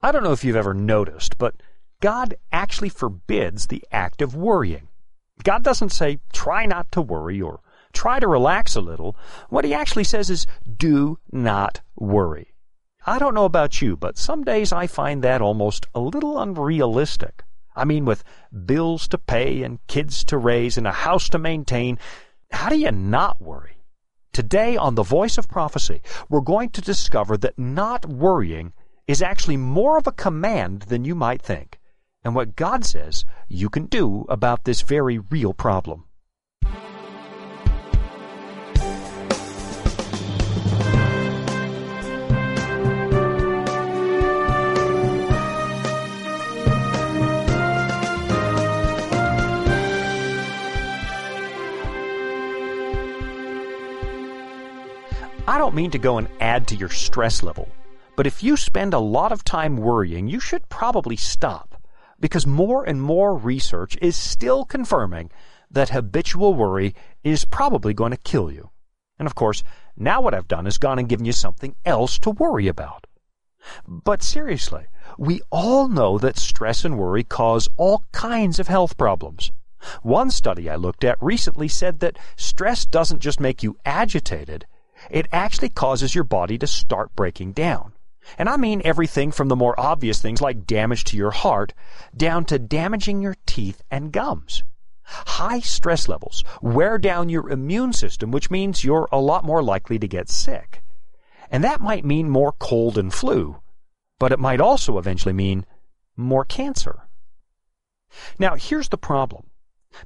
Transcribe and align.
I 0.00 0.12
don't 0.12 0.22
know 0.22 0.32
if 0.32 0.44
you've 0.44 0.54
ever 0.54 0.74
noticed, 0.74 1.38
but 1.38 1.56
God 2.00 2.36
actually 2.52 2.88
forbids 2.88 3.66
the 3.66 3.84
act 3.90 4.22
of 4.22 4.36
worrying. 4.36 4.86
God 5.42 5.64
doesn't 5.64 5.90
say, 5.90 6.20
try 6.32 6.66
not 6.66 6.92
to 6.92 7.02
worry 7.02 7.42
or 7.42 7.60
try 7.92 8.20
to 8.20 8.28
relax 8.28 8.76
a 8.76 8.80
little. 8.80 9.16
What 9.48 9.64
he 9.64 9.74
actually 9.74 10.04
says 10.04 10.30
is, 10.30 10.46
do 10.76 11.18
not 11.32 11.80
worry. 11.96 12.54
I 13.06 13.18
don't 13.18 13.34
know 13.34 13.44
about 13.44 13.82
you, 13.82 13.96
but 13.96 14.18
some 14.18 14.44
days 14.44 14.72
I 14.72 14.86
find 14.86 15.24
that 15.24 15.42
almost 15.42 15.86
a 15.94 16.00
little 16.00 16.38
unrealistic. 16.38 17.42
I 17.74 17.84
mean, 17.84 18.04
with 18.04 18.22
bills 18.66 19.08
to 19.08 19.18
pay 19.18 19.62
and 19.62 19.84
kids 19.88 20.22
to 20.24 20.38
raise 20.38 20.76
and 20.78 20.86
a 20.86 20.92
house 20.92 21.28
to 21.30 21.38
maintain, 21.38 21.98
how 22.52 22.68
do 22.68 22.78
you 22.78 22.92
not 22.92 23.40
worry? 23.40 23.82
Today 24.32 24.76
on 24.76 24.94
The 24.94 25.02
Voice 25.02 25.38
of 25.38 25.48
Prophecy, 25.48 26.02
we're 26.28 26.40
going 26.40 26.70
to 26.70 26.80
discover 26.80 27.36
that 27.38 27.58
not 27.58 28.06
worrying 28.06 28.72
is 29.08 29.22
actually 29.22 29.56
more 29.56 29.96
of 29.96 30.06
a 30.06 30.12
command 30.12 30.82
than 30.82 31.04
you 31.04 31.14
might 31.14 31.40
think, 31.40 31.78
and 32.22 32.34
what 32.34 32.54
God 32.54 32.84
says 32.84 33.24
you 33.48 33.70
can 33.70 33.86
do 33.86 34.26
about 34.28 34.64
this 34.64 34.82
very 34.82 35.18
real 35.18 35.54
problem. 35.54 36.04
I 55.46 55.56
don't 55.56 55.74
mean 55.74 55.90
to 55.92 55.98
go 55.98 56.18
and 56.18 56.28
add 56.40 56.68
to 56.68 56.76
your 56.76 56.90
stress 56.90 57.42
level, 57.42 57.70
but 58.18 58.26
if 58.26 58.42
you 58.42 58.56
spend 58.56 58.92
a 58.92 58.98
lot 58.98 59.30
of 59.30 59.44
time 59.44 59.76
worrying, 59.76 60.26
you 60.26 60.40
should 60.40 60.68
probably 60.68 61.14
stop 61.14 61.80
because 62.18 62.48
more 62.48 62.82
and 62.82 63.00
more 63.00 63.36
research 63.36 63.96
is 64.02 64.16
still 64.16 64.64
confirming 64.64 65.30
that 65.70 65.90
habitual 65.90 66.52
worry 66.52 66.96
is 67.22 67.44
probably 67.44 67.94
going 67.94 68.10
to 68.10 68.16
kill 68.16 68.50
you. 68.50 68.70
And 69.20 69.28
of 69.28 69.36
course, 69.36 69.62
now 69.96 70.20
what 70.20 70.34
I've 70.34 70.48
done 70.48 70.66
is 70.66 70.78
gone 70.78 70.98
and 70.98 71.08
given 71.08 71.26
you 71.26 71.32
something 71.32 71.76
else 71.84 72.18
to 72.18 72.30
worry 72.30 72.66
about. 72.66 73.06
But 73.86 74.24
seriously, 74.24 74.86
we 75.16 75.40
all 75.52 75.86
know 75.86 76.18
that 76.18 76.38
stress 76.38 76.84
and 76.84 76.98
worry 76.98 77.22
cause 77.22 77.68
all 77.76 78.02
kinds 78.10 78.58
of 78.58 78.66
health 78.66 78.96
problems. 78.96 79.52
One 80.02 80.32
study 80.32 80.68
I 80.68 80.74
looked 80.74 81.04
at 81.04 81.22
recently 81.22 81.68
said 81.68 82.00
that 82.00 82.18
stress 82.34 82.84
doesn't 82.84 83.20
just 83.20 83.38
make 83.38 83.62
you 83.62 83.76
agitated, 83.86 84.66
it 85.08 85.28
actually 85.30 85.68
causes 85.68 86.16
your 86.16 86.24
body 86.24 86.58
to 86.58 86.66
start 86.66 87.14
breaking 87.14 87.52
down. 87.52 87.92
And 88.36 88.48
I 88.48 88.56
mean 88.56 88.82
everything 88.84 89.30
from 89.30 89.48
the 89.48 89.56
more 89.56 89.78
obvious 89.78 90.20
things 90.20 90.40
like 90.40 90.66
damage 90.66 91.04
to 91.04 91.16
your 91.16 91.30
heart 91.30 91.72
down 92.16 92.44
to 92.46 92.58
damaging 92.58 93.22
your 93.22 93.36
teeth 93.46 93.82
and 93.90 94.12
gums. 94.12 94.62
High 95.02 95.60
stress 95.60 96.08
levels 96.08 96.44
wear 96.60 96.98
down 96.98 97.30
your 97.30 97.48
immune 97.48 97.92
system, 97.94 98.30
which 98.30 98.50
means 98.50 98.84
you're 98.84 99.08
a 99.10 99.20
lot 99.20 99.44
more 99.44 99.62
likely 99.62 99.98
to 99.98 100.06
get 100.08 100.28
sick. 100.28 100.82
And 101.50 101.64
that 101.64 101.80
might 101.80 102.04
mean 102.04 102.28
more 102.28 102.52
cold 102.52 102.98
and 102.98 103.12
flu, 103.12 103.56
but 104.18 104.32
it 104.32 104.38
might 104.38 104.60
also 104.60 104.98
eventually 104.98 105.32
mean 105.32 105.64
more 106.16 106.44
cancer. 106.44 107.08
Now, 108.38 108.54
here's 108.54 108.90
the 108.90 108.98
problem. 108.98 109.50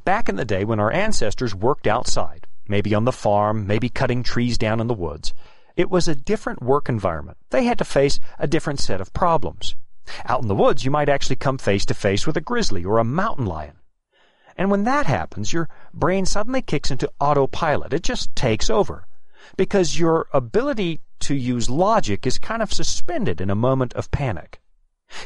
Back 0.05 0.29
in 0.29 0.37
the 0.37 0.45
day 0.45 0.65
when 0.65 0.79
our 0.79 0.93
ancestors 0.93 1.55
worked 1.55 1.87
outside, 1.87 2.47
maybe 2.69 2.95
on 2.95 3.05
the 3.05 3.13
farm, 3.13 3.67
maybe 3.67 3.89
cutting 3.89 4.23
trees 4.23 4.57
down 4.57 4.81
in 4.81 4.87
the 4.87 4.95
woods. 4.95 5.35
It 5.77 5.91
was 5.91 6.09
a 6.09 6.15
different 6.15 6.63
work 6.63 6.89
environment. 6.89 7.39
They 7.51 7.65
had 7.65 7.79
to 7.79 7.85
face 7.85 8.21
a 8.39 8.47
different 8.47 8.81
set 8.81 9.01
of 9.01 9.13
problems. 9.13 9.75
Out 10.27 10.43
in 10.43 10.49
the 10.49 10.55
woods, 10.55 10.85
you 10.85 10.91
might 10.91 11.09
actually 11.09 11.37
come 11.37 11.59
face 11.59 11.87
to 11.87 11.95
face 11.95 12.27
with 12.27 12.37
a 12.37 12.41
grizzly 12.41 12.85
or 12.85 12.99
a 12.99 13.05
mountain 13.05 13.47
lion. 13.47 13.77
And 14.57 14.71
when 14.71 14.85
that 14.85 15.07
happens, 15.07 15.53
your 15.53 15.69
brain 15.95 16.27
suddenly 16.27 16.61
kicks 16.61 16.91
into 16.91 17.11
autopilot. 17.21 17.93
It 17.93 18.03
just 18.03 18.35
takes 18.37 18.69
over. 18.69 19.07
Because 19.57 19.99
your 19.99 20.29
ability 20.33 21.01
to 21.21 21.35
use 21.35 21.71
logic 21.71 22.27
is 22.27 22.39
kind 22.39 22.63
of 22.63 22.73
suspended 22.73 23.41
in 23.41 23.49
a 23.49 23.55
moment 23.55 23.95
of 23.95 24.11
panic. 24.11 24.61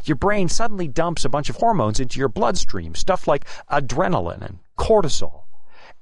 Your 0.04 0.16
brain 0.16 0.48
suddenly 0.48 0.88
dumps 0.88 1.24
a 1.24 1.28
bunch 1.28 1.48
of 1.48 1.56
hormones 1.56 2.00
into 2.00 2.18
your 2.18 2.28
bloodstream, 2.28 2.94
stuff 2.94 3.26
like 3.26 3.46
adrenaline 3.70 4.42
and 4.42 4.58
cortisol. 4.78 5.45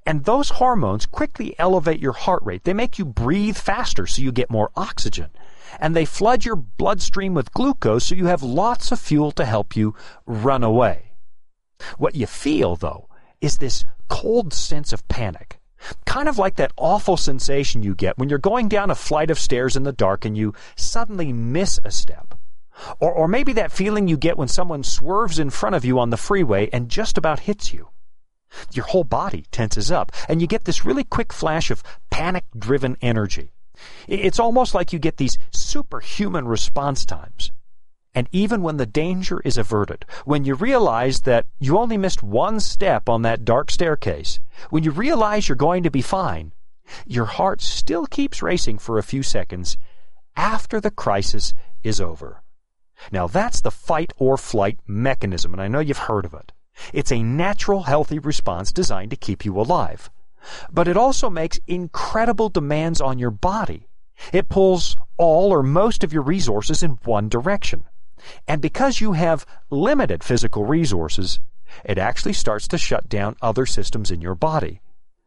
And 0.06 0.25
those 0.25 0.50
hormones 0.50 1.06
quickly 1.06 1.54
elevate 1.59 2.00
your 2.00 2.12
heart 2.12 2.42
rate. 2.44 2.65
They 2.65 2.75
make 2.75 2.98
you 2.98 3.04
breathe 3.04 3.56
faster 3.56 4.06
so 4.06 4.20
you 4.20 4.32
get 4.32 4.50
more 4.50 4.70
oxygen. 4.76 5.31
And 5.81 5.97
they 5.97 6.04
flood 6.04 6.44
your 6.44 6.56
bloodstream 6.56 7.34
with 7.34 7.53
glucose 7.53 8.06
so 8.06 8.15
you 8.15 8.26
have 8.26 8.42
lots 8.42 8.92
of 8.92 9.00
fuel 9.00 9.32
to 9.32 9.44
help 9.44 9.75
you 9.75 9.94
run 10.26 10.62
away. 10.62 11.12
What 11.97 12.15
you 12.15 12.26
feel, 12.26 12.76
though, 12.76 13.09
is 13.41 13.59
this 13.59 13.84
cold 14.09 14.53
sense 14.53 14.92
of 14.92 15.06
panic. 15.09 15.59
Kind 16.06 16.28
of 16.28 16.38
like 16.38 16.56
that 16.56 16.72
awful 16.76 17.16
sensation 17.16 17.82
you 17.82 17.94
get 17.94 18.16
when 18.16 18.28
you're 18.28 18.38
going 18.38 18.69
down 18.69 18.91
a 18.91 18.94
flight 18.94 19.31
of 19.31 19.38
stairs 19.38 19.76
in 19.76 19.82
the 19.82 19.92
dark 19.92 20.25
and 20.25 20.36
you 20.36 20.54
suddenly 20.76 21.32
miss 21.32 21.78
a 21.84 21.91
step. 21.91 22.34
Or, 23.00 23.12
or 23.12 23.28
maybe 23.28 23.53
that 23.54 23.72
feeling 23.72 24.09
you 24.09 24.16
get 24.16 24.36
when 24.36 24.48
someone 24.48 24.82
swerves 24.82 25.38
in 25.38 25.50
front 25.50 25.76
of 25.76 25.84
you 25.84 25.98
on 25.98 26.10
the 26.10 26.16
freeway 26.16 26.69
and 26.72 26.88
just 26.88 27.19
about 27.19 27.41
hits 27.41 27.72
you. 27.72 27.88
Your 28.72 28.84
whole 28.87 29.04
body 29.04 29.47
tenses 29.50 29.91
up, 29.91 30.12
and 30.28 30.41
you 30.41 30.47
get 30.47 30.65
this 30.65 30.84
really 30.84 31.04
quick 31.04 31.32
flash 31.32 31.70
of 31.70 31.82
panic 32.10 32.44
driven 32.56 32.97
energy. 33.00 33.53
It's 34.06 34.38
almost 34.38 34.75
like 34.75 34.92
you 34.92 34.98
get 34.98 35.16
these 35.16 35.38
superhuman 35.50 36.47
response 36.47 37.04
times. 37.04 37.50
And 38.15 38.28
even 38.31 38.62
when 38.62 38.76
the 38.76 38.87
danger 38.87 39.41
is 39.44 39.59
averted, 39.59 40.04
when 40.25 40.44
you 40.44 40.54
realize 40.54 41.22
that 41.22 41.47
you 41.59 41.76
only 41.76 41.97
missed 41.97 42.22
one 42.22 42.60
step 42.60 43.09
on 43.09 43.22
that 43.22 43.44
dark 43.44 43.70
staircase, 43.70 44.38
when 44.71 44.84
you 44.84 44.92
realize 44.92 45.48
you're 45.48 45.56
going 45.56 45.82
to 45.82 45.91
be 45.91 46.03
fine, 46.03 46.53
your 47.06 47.25
heart 47.25 47.60
still 47.60 48.06
keeps 48.06 48.42
racing 48.42 48.78
for 48.78 48.98
a 48.98 49.03
few 49.03 49.22
seconds 49.22 49.76
after 50.36 50.81
the 50.81 50.91
crisis 50.91 51.54
is 51.82 52.00
over. 52.00 52.42
Now 53.10 53.26
that's 53.26 53.60
the 53.60 53.72
fight 53.72 54.12
or 54.16 54.36
flight 54.36 54.78
mechanism, 54.86 55.53
and 55.53 55.60
I 55.60 55.69
know 55.69 55.81
you've 55.81 55.98
heard 55.98 56.25
of 56.25 56.34
it. 56.34 56.53
It's 56.93 57.12
a 57.12 57.23
natural, 57.23 57.85
healthy 57.85 58.19
response 58.19 58.73
designed 58.73 59.11
to 59.11 59.17
keep 59.17 59.45
you 59.45 59.59
alive. 59.61 60.11
But 60.71 60.89
it 60.89 60.97
also 60.97 61.31
makes 61.31 61.61
incredible 61.67 62.49
demands 62.49 63.01
on 63.01 63.19
your 63.19 63.31
body. 63.31 63.89
It 64.33 64.49
pulls 64.49 64.97
all 65.17 65.53
or 65.53 65.63
most 65.63 66.05
of 66.05 66.13
your 66.13 66.23
resources 66.23 66.83
in 66.83 66.99
one 67.05 67.29
direction. 67.29 67.84
And 68.47 68.61
because 68.63 69.01
you 69.01 69.13
have 69.13 69.47
limited 69.71 70.25
physical 70.25 70.65
resources, 70.65 71.41
it 71.84 71.99
actually 71.99 72.33
starts 72.33 72.69
to 72.69 72.79
shut 72.79 73.09
down 73.09 73.37
other 73.43 73.67
systems 73.67 74.11
in 74.11 74.21
your 74.21 74.34
body. 74.34 74.81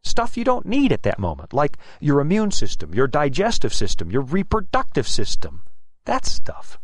Stuff 0.04 0.38
you 0.38 0.44
don't 0.44 0.66
need 0.66 0.92
at 0.92 1.04
that 1.04 1.20
moment, 1.20 1.54
like 1.54 1.78
your 2.00 2.22
immune 2.22 2.52
system, 2.52 2.94
your 2.94 3.08
digestive 3.08 3.74
system, 3.74 4.10
your 4.10 4.22
reproductive 4.22 5.08
system. 5.08 5.64
That 6.06 6.26
stuff. 6.26 6.80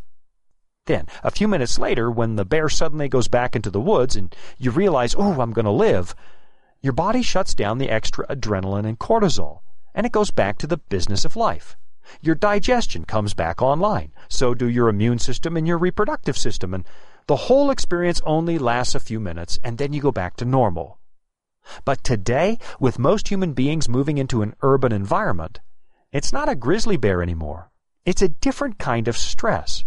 Then, 0.86 1.06
a 1.22 1.30
few 1.30 1.48
minutes 1.48 1.78
later, 1.78 2.10
when 2.10 2.36
the 2.36 2.44
bear 2.44 2.68
suddenly 2.68 3.08
goes 3.08 3.26
back 3.26 3.56
into 3.56 3.70
the 3.70 3.80
woods 3.80 4.16
and 4.16 4.34
you 4.58 4.70
realize, 4.70 5.14
oh, 5.14 5.40
I'm 5.40 5.52
going 5.52 5.64
to 5.64 5.70
live, 5.70 6.14
your 6.82 6.92
body 6.92 7.22
shuts 7.22 7.54
down 7.54 7.78
the 7.78 7.88
extra 7.88 8.26
adrenaline 8.26 8.86
and 8.86 8.98
cortisol, 8.98 9.60
and 9.94 10.04
it 10.04 10.12
goes 10.12 10.30
back 10.30 10.58
to 10.58 10.66
the 10.66 10.76
business 10.76 11.24
of 11.24 11.36
life. 11.36 11.78
Your 12.20 12.34
digestion 12.34 13.06
comes 13.06 13.32
back 13.32 13.62
online, 13.62 14.12
so 14.28 14.52
do 14.52 14.68
your 14.68 14.90
immune 14.90 15.18
system 15.18 15.56
and 15.56 15.66
your 15.66 15.78
reproductive 15.78 16.36
system, 16.36 16.74
and 16.74 16.84
the 17.28 17.36
whole 17.36 17.70
experience 17.70 18.20
only 18.26 18.58
lasts 18.58 18.94
a 18.94 19.00
few 19.00 19.18
minutes, 19.18 19.58
and 19.64 19.78
then 19.78 19.94
you 19.94 20.02
go 20.02 20.12
back 20.12 20.36
to 20.36 20.44
normal. 20.44 20.98
But 21.86 22.04
today, 22.04 22.58
with 22.78 22.98
most 22.98 23.28
human 23.28 23.54
beings 23.54 23.88
moving 23.88 24.18
into 24.18 24.42
an 24.42 24.54
urban 24.60 24.92
environment, 24.92 25.60
it's 26.12 26.30
not 26.30 26.50
a 26.50 26.54
grizzly 26.54 26.98
bear 26.98 27.22
anymore. 27.22 27.70
It's 28.04 28.20
a 28.20 28.28
different 28.28 28.78
kind 28.78 29.08
of 29.08 29.16
stress. 29.16 29.86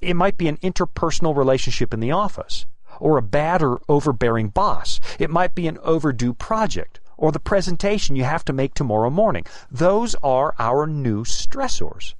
It 0.00 0.14
might 0.14 0.36
be 0.36 0.48
an 0.48 0.58
interpersonal 0.58 1.36
relationship 1.36 1.94
in 1.94 2.00
the 2.00 2.12
office, 2.12 2.66
or 2.98 3.16
a 3.16 3.22
bad 3.22 3.62
or 3.62 3.80
overbearing 3.88 4.48
boss. 4.48 5.00
It 5.18 5.30
might 5.30 5.54
be 5.54 5.66
an 5.66 5.78
overdue 5.82 6.34
project, 6.34 7.00
or 7.16 7.32
the 7.32 7.38
presentation 7.38 8.16
you 8.16 8.24
have 8.24 8.44
to 8.46 8.52
make 8.52 8.74
tomorrow 8.74 9.10
morning. 9.10 9.44
Those 9.70 10.14
are 10.22 10.54
our 10.58 10.86
new 10.86 11.24
stressors. 11.24 12.14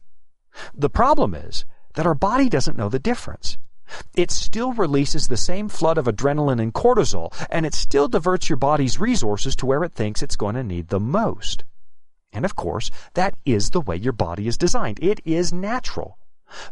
The 0.74 0.90
problem 0.90 1.34
is 1.34 1.64
that 1.94 2.06
our 2.06 2.14
body 2.14 2.48
doesn't 2.48 2.76
know 2.76 2.88
the 2.88 2.98
difference. 2.98 3.58
It 4.14 4.30
still 4.30 4.72
releases 4.72 5.26
the 5.26 5.36
same 5.36 5.68
flood 5.68 5.98
of 5.98 6.06
adrenaline 6.06 6.62
and 6.62 6.72
cortisol, 6.72 7.32
and 7.50 7.66
it 7.66 7.74
still 7.74 8.06
diverts 8.06 8.48
your 8.48 8.56
body's 8.56 9.00
resources 9.00 9.56
to 9.56 9.66
where 9.66 9.82
it 9.82 9.94
thinks 9.94 10.22
it's 10.22 10.36
going 10.36 10.54
to 10.54 10.62
need 10.62 10.88
the 10.88 11.00
most. 11.00 11.64
And 12.32 12.44
of 12.44 12.54
course, 12.54 12.92
that 13.14 13.34
is 13.44 13.70
the 13.70 13.80
way 13.80 13.96
your 13.96 14.12
body 14.12 14.46
is 14.46 14.56
designed. 14.56 15.00
It 15.02 15.20
is 15.24 15.52
natural. 15.52 16.18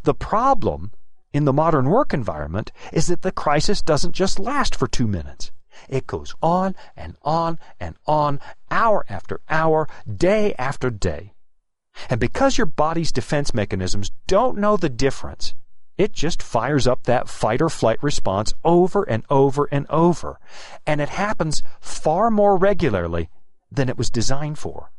The 0.03 0.15
problem 0.15 0.93
in 1.33 1.45
the 1.45 1.53
modern 1.53 1.89
work 1.91 2.15
environment 2.15 2.73
is 2.93 3.07
that 3.07 3.23
the 3.23 3.33
crisis 3.33 3.83
doesn't 3.83 4.13
just 4.13 4.39
last 4.39 4.75
for 4.75 4.89
two 4.89 5.07
minutes. 5.07 5.53
It 5.89 6.07
goes 6.07 6.35
on 6.43 6.75
and 6.97 7.17
on 7.23 7.59
and 7.79 7.97
on, 8.07 8.41
hour 8.71 9.05
after 9.09 9.41
hour, 9.49 9.89
day 10.13 10.55
after 10.59 10.91
day. 10.91 11.35
And 12.11 12.19
because 12.19 12.59
your 12.59 12.67
body's 12.67 13.13
defense 13.13 13.55
mechanisms 13.55 14.11
don't 14.27 14.59
know 14.59 14.77
the 14.77 14.89
difference, 14.89 15.55
It 15.99 16.13
just 16.13 16.41
fires 16.41 16.87
up 16.87 17.03
that 17.05 17.29
fight 17.29 17.61
or 17.61 17.69
flight 17.69 18.01
response 18.01 18.55
over 18.65 19.03
and 19.03 19.25
over 19.29 19.69
and 19.73 19.85
over. 19.91 20.39
And 20.87 21.01
it 21.01 21.09
happens 21.09 21.65
far 21.81 22.31
more 22.31 22.57
regularly 22.57 23.29
than 23.71 23.89
it 23.89 23.99
was 23.99 24.09
designed 24.09 24.61
for. 24.61 24.93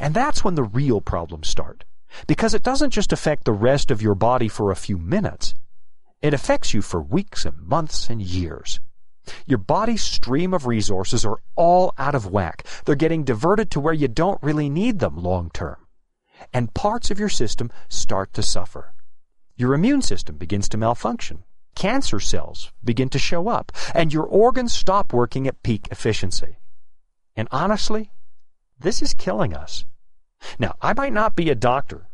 And 0.00 0.14
that's 0.14 0.42
when 0.42 0.56
the 0.56 0.64
real 0.64 1.00
problems 1.00 1.48
start. 1.48 1.84
Because 2.26 2.54
it 2.54 2.62
doesn't 2.62 2.90
just 2.90 3.12
affect 3.12 3.44
the 3.44 3.52
rest 3.52 3.90
of 3.90 4.02
your 4.02 4.14
body 4.14 4.48
for 4.48 4.70
a 4.70 4.76
few 4.76 4.98
minutes. 4.98 5.54
It 6.22 6.34
affects 6.34 6.72
you 6.72 6.82
for 6.82 7.00
weeks 7.00 7.44
and 7.44 7.60
months 7.62 8.08
and 8.08 8.22
years. 8.22 8.80
Your 9.44 9.58
body's 9.58 10.02
stream 10.02 10.54
of 10.54 10.66
resources 10.66 11.24
are 11.24 11.40
all 11.56 11.92
out 11.98 12.14
of 12.14 12.30
whack. 12.30 12.64
They're 12.84 12.94
getting 12.94 13.24
diverted 13.24 13.70
to 13.72 13.80
where 13.80 13.94
you 13.94 14.08
don't 14.08 14.42
really 14.42 14.68
need 14.70 14.98
them 14.98 15.16
long 15.16 15.50
term. 15.50 15.76
And 16.52 16.74
parts 16.74 17.10
of 17.10 17.18
your 17.18 17.28
system 17.28 17.70
start 17.88 18.32
to 18.34 18.42
suffer. 18.42 18.94
Your 19.56 19.74
immune 19.74 20.02
system 20.02 20.36
begins 20.36 20.68
to 20.70 20.76
malfunction. 20.76 21.44
Cancer 21.74 22.20
cells 22.20 22.72
begin 22.84 23.08
to 23.10 23.18
show 23.18 23.48
up, 23.48 23.72
and 23.94 24.12
your 24.12 24.24
organs 24.24 24.72
stop 24.72 25.12
working 25.12 25.46
at 25.46 25.62
peak 25.62 25.88
efficiency. 25.90 26.58
And 27.34 27.48
honestly, 27.50 28.10
this 28.78 29.02
is 29.02 29.12
killing 29.12 29.54
us. 29.54 29.84
Now, 30.58 30.74
I 30.82 30.92
might 30.94 31.12
not 31.12 31.36
be 31.36 31.50
a 31.50 31.54
doctor, 31.54 32.06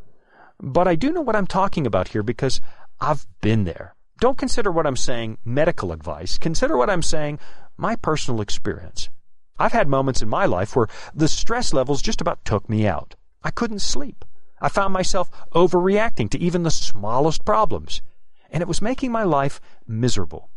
but 0.61 0.87
I 0.87 0.95
do 0.95 1.13
know 1.13 1.21
what 1.21 1.37
I'm 1.37 1.47
talking 1.47 1.87
about 1.87 2.09
here 2.09 2.23
because 2.23 2.61
I've 3.01 3.27
been 3.41 3.65
there. 3.65 3.95
Don't 4.21 4.39
consider 4.39 4.71
what 4.71 4.87
I'm 4.87 4.97
saying 4.97 5.39
medical 5.45 5.91
advice. 5.91 6.39
Consider 6.39 6.77
what 6.77 6.89
I'm 6.89 7.03
saying 7.03 7.41
my 7.77 7.97
personal 7.97 8.41
experience. 8.41 9.09
I've 9.59 9.73
had 9.73 9.89
moments 9.89 10.23
in 10.23 10.29
my 10.29 10.47
life 10.47 10.77
where 10.77 10.87
the 11.15 11.29
stress 11.29 11.73
levels 11.73 12.03
just 12.03 12.21
about 12.21 12.45
took 12.45 12.69
me 12.69 12.87
out. 12.87 13.17
I 13.43 13.51
couldn't 13.51 13.81
sleep. 13.81 14.25
I 14.61 14.69
found 14.69 14.95
myself 14.95 15.29
overreacting 15.53 16.31
to 16.31 16.39
even 16.39 16.63
the 16.63 16.71
smallest 16.71 17.45
problems, 17.45 18.01
and 18.51 18.63
it 18.63 18.69
was 18.69 18.81
making 18.81 19.11
my 19.11 19.25
life 19.25 19.61
miserable. 19.87 20.51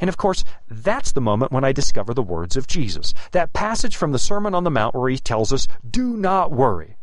And 0.00 0.08
of 0.08 0.16
course, 0.16 0.44
that's 0.68 1.12
the 1.12 1.20
moment 1.20 1.52
when 1.52 1.64
I 1.64 1.72
discover 1.72 2.14
the 2.14 2.22
words 2.22 2.56
of 2.56 2.66
Jesus, 2.66 3.14
that 3.32 3.52
passage 3.52 3.96
from 3.96 4.12
the 4.12 4.18
Sermon 4.18 4.54
on 4.54 4.64
the 4.64 4.70
Mount 4.70 4.94
where 4.94 5.10
he 5.10 5.18
tells 5.18 5.52
us, 5.52 5.68
Do 5.88 6.16
not 6.16 6.52
worry. 6.52 6.96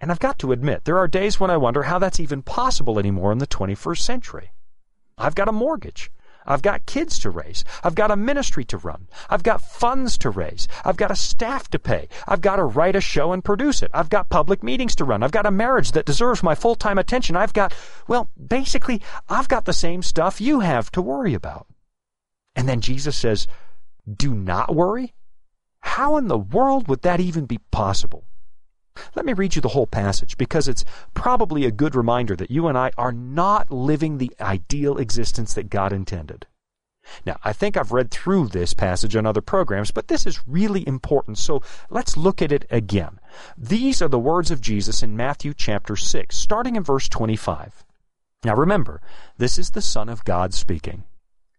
And 0.00 0.10
I've 0.10 0.18
got 0.18 0.38
to 0.40 0.52
admit, 0.52 0.84
there 0.84 0.98
are 0.98 1.08
days 1.08 1.40
when 1.40 1.50
I 1.50 1.56
wonder 1.56 1.84
how 1.84 1.98
that's 1.98 2.20
even 2.20 2.42
possible 2.42 2.98
anymore 2.98 3.32
in 3.32 3.38
the 3.38 3.46
21st 3.46 3.98
century. 3.98 4.52
I've 5.16 5.34
got 5.34 5.48
a 5.48 5.52
mortgage. 5.52 6.10
I've 6.46 6.62
got 6.62 6.86
kids 6.86 7.18
to 7.20 7.30
raise. 7.30 7.64
I've 7.82 7.94
got 7.94 8.10
a 8.10 8.16
ministry 8.16 8.64
to 8.66 8.76
run. 8.76 9.08
I've 9.28 9.42
got 9.42 9.60
funds 9.60 10.16
to 10.18 10.30
raise. 10.30 10.68
I've 10.84 10.96
got 10.96 11.10
a 11.10 11.16
staff 11.16 11.68
to 11.70 11.78
pay. 11.78 12.08
I've 12.28 12.40
got 12.40 12.56
to 12.56 12.64
write 12.64 12.94
a 12.94 13.00
show 13.00 13.32
and 13.32 13.44
produce 13.44 13.82
it. 13.82 13.90
I've 13.92 14.10
got 14.10 14.30
public 14.30 14.62
meetings 14.62 14.94
to 14.96 15.04
run. 15.04 15.22
I've 15.22 15.32
got 15.32 15.46
a 15.46 15.50
marriage 15.50 15.92
that 15.92 16.06
deserves 16.06 16.42
my 16.42 16.54
full 16.54 16.76
time 16.76 16.98
attention. 16.98 17.34
I've 17.34 17.52
got, 17.52 17.74
well, 18.06 18.28
basically, 18.46 19.02
I've 19.28 19.48
got 19.48 19.64
the 19.64 19.72
same 19.72 20.02
stuff 20.02 20.40
you 20.40 20.60
have 20.60 20.92
to 20.92 21.02
worry 21.02 21.34
about. 21.34 21.66
And 22.56 22.68
then 22.68 22.80
Jesus 22.80 23.16
says, 23.16 23.46
Do 24.10 24.34
not 24.34 24.74
worry? 24.74 25.14
How 25.80 26.16
in 26.16 26.26
the 26.26 26.38
world 26.38 26.88
would 26.88 27.02
that 27.02 27.20
even 27.20 27.46
be 27.46 27.58
possible? 27.70 28.24
Let 29.14 29.26
me 29.26 29.34
read 29.34 29.54
you 29.54 29.62
the 29.62 29.68
whole 29.68 29.86
passage 29.86 30.38
because 30.38 30.66
it's 30.66 30.84
probably 31.12 31.66
a 31.66 31.70
good 31.70 31.94
reminder 31.94 32.34
that 32.34 32.50
you 32.50 32.66
and 32.66 32.78
I 32.78 32.90
are 32.96 33.12
not 33.12 33.70
living 33.70 34.16
the 34.16 34.32
ideal 34.40 34.96
existence 34.96 35.52
that 35.54 35.70
God 35.70 35.92
intended. 35.92 36.46
Now, 37.24 37.36
I 37.44 37.52
think 37.52 37.76
I've 37.76 37.92
read 37.92 38.10
through 38.10 38.48
this 38.48 38.74
passage 38.74 39.14
on 39.14 39.26
other 39.26 39.40
programs, 39.40 39.92
but 39.92 40.08
this 40.08 40.26
is 40.26 40.46
really 40.48 40.86
important, 40.88 41.38
so 41.38 41.62
let's 41.88 42.16
look 42.16 42.42
at 42.42 42.50
it 42.50 42.66
again. 42.68 43.20
These 43.56 44.02
are 44.02 44.08
the 44.08 44.18
words 44.18 44.50
of 44.50 44.60
Jesus 44.60 45.02
in 45.02 45.16
Matthew 45.16 45.54
chapter 45.54 45.94
6, 45.94 46.36
starting 46.36 46.74
in 46.74 46.82
verse 46.82 47.08
25. 47.08 47.84
Now 48.44 48.56
remember, 48.56 49.00
this 49.38 49.56
is 49.56 49.70
the 49.70 49.82
Son 49.82 50.08
of 50.08 50.24
God 50.24 50.52
speaking. 50.52 51.04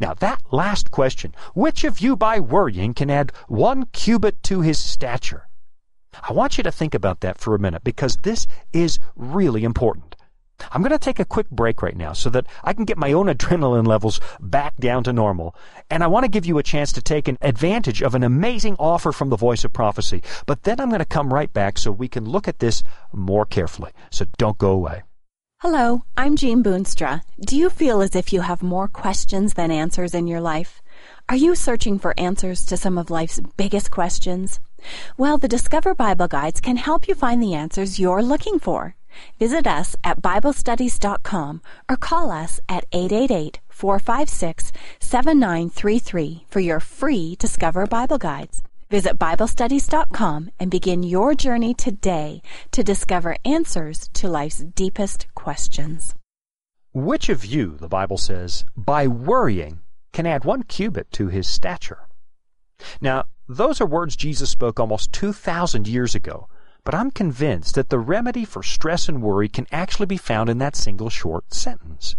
Now 0.00 0.14
that 0.14 0.42
last 0.50 0.90
question, 0.90 1.34
which 1.54 1.84
of 1.84 2.00
you 2.00 2.16
by 2.16 2.40
worrying 2.40 2.94
can 2.94 3.10
add 3.10 3.32
one 3.48 3.86
cubit 3.92 4.42
to 4.44 4.60
his 4.60 4.78
stature? 4.78 5.48
I 6.28 6.32
want 6.32 6.58
you 6.58 6.64
to 6.64 6.72
think 6.72 6.94
about 6.94 7.20
that 7.20 7.38
for 7.38 7.54
a 7.54 7.58
minute 7.58 7.84
because 7.84 8.16
this 8.18 8.46
is 8.72 8.98
really 9.16 9.64
important. 9.64 10.16
I'm 10.70 10.82
going 10.82 10.92
to 10.92 10.98
take 10.98 11.18
a 11.18 11.24
quick 11.24 11.50
break 11.50 11.82
right 11.82 11.96
now 11.96 12.12
so 12.12 12.30
that 12.30 12.46
I 12.62 12.72
can 12.72 12.84
get 12.84 12.98
my 12.98 13.12
own 13.12 13.26
adrenaline 13.34 13.86
levels 13.86 14.20
back 14.40 14.76
down 14.76 15.04
to 15.04 15.12
normal. 15.12 15.56
And 15.90 16.04
I 16.04 16.06
want 16.06 16.24
to 16.24 16.30
give 16.30 16.46
you 16.46 16.58
a 16.58 16.62
chance 16.62 16.92
to 16.92 17.02
take 17.02 17.28
an 17.28 17.38
advantage 17.40 18.02
of 18.02 18.14
an 18.14 18.22
amazing 18.22 18.76
offer 18.78 19.12
from 19.12 19.30
the 19.30 19.36
Voice 19.36 19.64
of 19.64 19.72
Prophecy. 19.72 20.22
But 20.46 20.62
then 20.62 20.80
I'm 20.80 20.88
going 20.88 21.00
to 21.00 21.04
come 21.04 21.32
right 21.32 21.52
back 21.52 21.78
so 21.78 21.90
we 21.90 22.08
can 22.08 22.24
look 22.24 22.46
at 22.46 22.60
this 22.60 22.82
more 23.12 23.46
carefully. 23.46 23.92
So 24.10 24.26
don't 24.36 24.58
go 24.58 24.70
away. 24.70 25.02
Hello, 25.62 26.02
I'm 26.16 26.34
Jean 26.34 26.60
Boonstra. 26.60 27.22
Do 27.38 27.56
you 27.56 27.70
feel 27.70 28.02
as 28.02 28.16
if 28.16 28.32
you 28.32 28.40
have 28.40 28.64
more 28.64 28.88
questions 28.88 29.54
than 29.54 29.70
answers 29.70 30.12
in 30.12 30.26
your 30.26 30.40
life? 30.40 30.82
Are 31.28 31.36
you 31.36 31.54
searching 31.54 32.00
for 32.00 32.18
answers 32.18 32.64
to 32.64 32.76
some 32.76 32.98
of 32.98 33.10
life's 33.10 33.38
biggest 33.56 33.92
questions? 33.92 34.58
Well, 35.16 35.38
the 35.38 35.46
Discover 35.46 35.94
Bible 35.94 36.26
Guides 36.26 36.60
can 36.60 36.78
help 36.78 37.06
you 37.06 37.14
find 37.14 37.40
the 37.40 37.54
answers 37.54 38.00
you're 38.00 38.24
looking 38.24 38.58
for. 38.58 38.96
Visit 39.38 39.68
us 39.68 39.94
at 40.02 40.20
BibleStudies.com 40.20 41.62
or 41.88 41.96
call 41.96 42.32
us 42.32 42.58
at 42.68 42.86
888 42.90 43.60
456 43.68 44.72
7933 44.98 46.44
for 46.50 46.58
your 46.58 46.80
free 46.80 47.36
Discover 47.38 47.86
Bible 47.86 48.18
Guides. 48.18 48.62
Visit 48.92 49.18
BibleStudies.com 49.18 50.50
and 50.60 50.70
begin 50.70 51.02
your 51.02 51.34
journey 51.34 51.72
today 51.72 52.42
to 52.72 52.84
discover 52.84 53.38
answers 53.42 54.10
to 54.12 54.28
life's 54.28 54.58
deepest 54.58 55.28
questions. 55.34 56.14
Which 56.92 57.30
of 57.30 57.42
you, 57.42 57.78
the 57.78 57.88
Bible 57.88 58.18
says, 58.18 58.66
by 58.76 59.06
worrying 59.06 59.80
can 60.12 60.26
add 60.26 60.44
one 60.44 60.64
cubit 60.64 61.10
to 61.12 61.28
his 61.28 61.48
stature? 61.48 62.06
Now, 63.00 63.24
those 63.48 63.80
are 63.80 63.86
words 63.86 64.14
Jesus 64.14 64.50
spoke 64.50 64.78
almost 64.78 65.10
2,000 65.14 65.88
years 65.88 66.14
ago, 66.14 66.48
but 66.84 66.94
I'm 66.94 67.10
convinced 67.10 67.76
that 67.76 67.88
the 67.88 67.98
remedy 67.98 68.44
for 68.44 68.62
stress 68.62 69.08
and 69.08 69.22
worry 69.22 69.48
can 69.48 69.66
actually 69.72 70.04
be 70.04 70.18
found 70.18 70.50
in 70.50 70.58
that 70.58 70.76
single 70.76 71.08
short 71.08 71.54
sentence. 71.54 72.14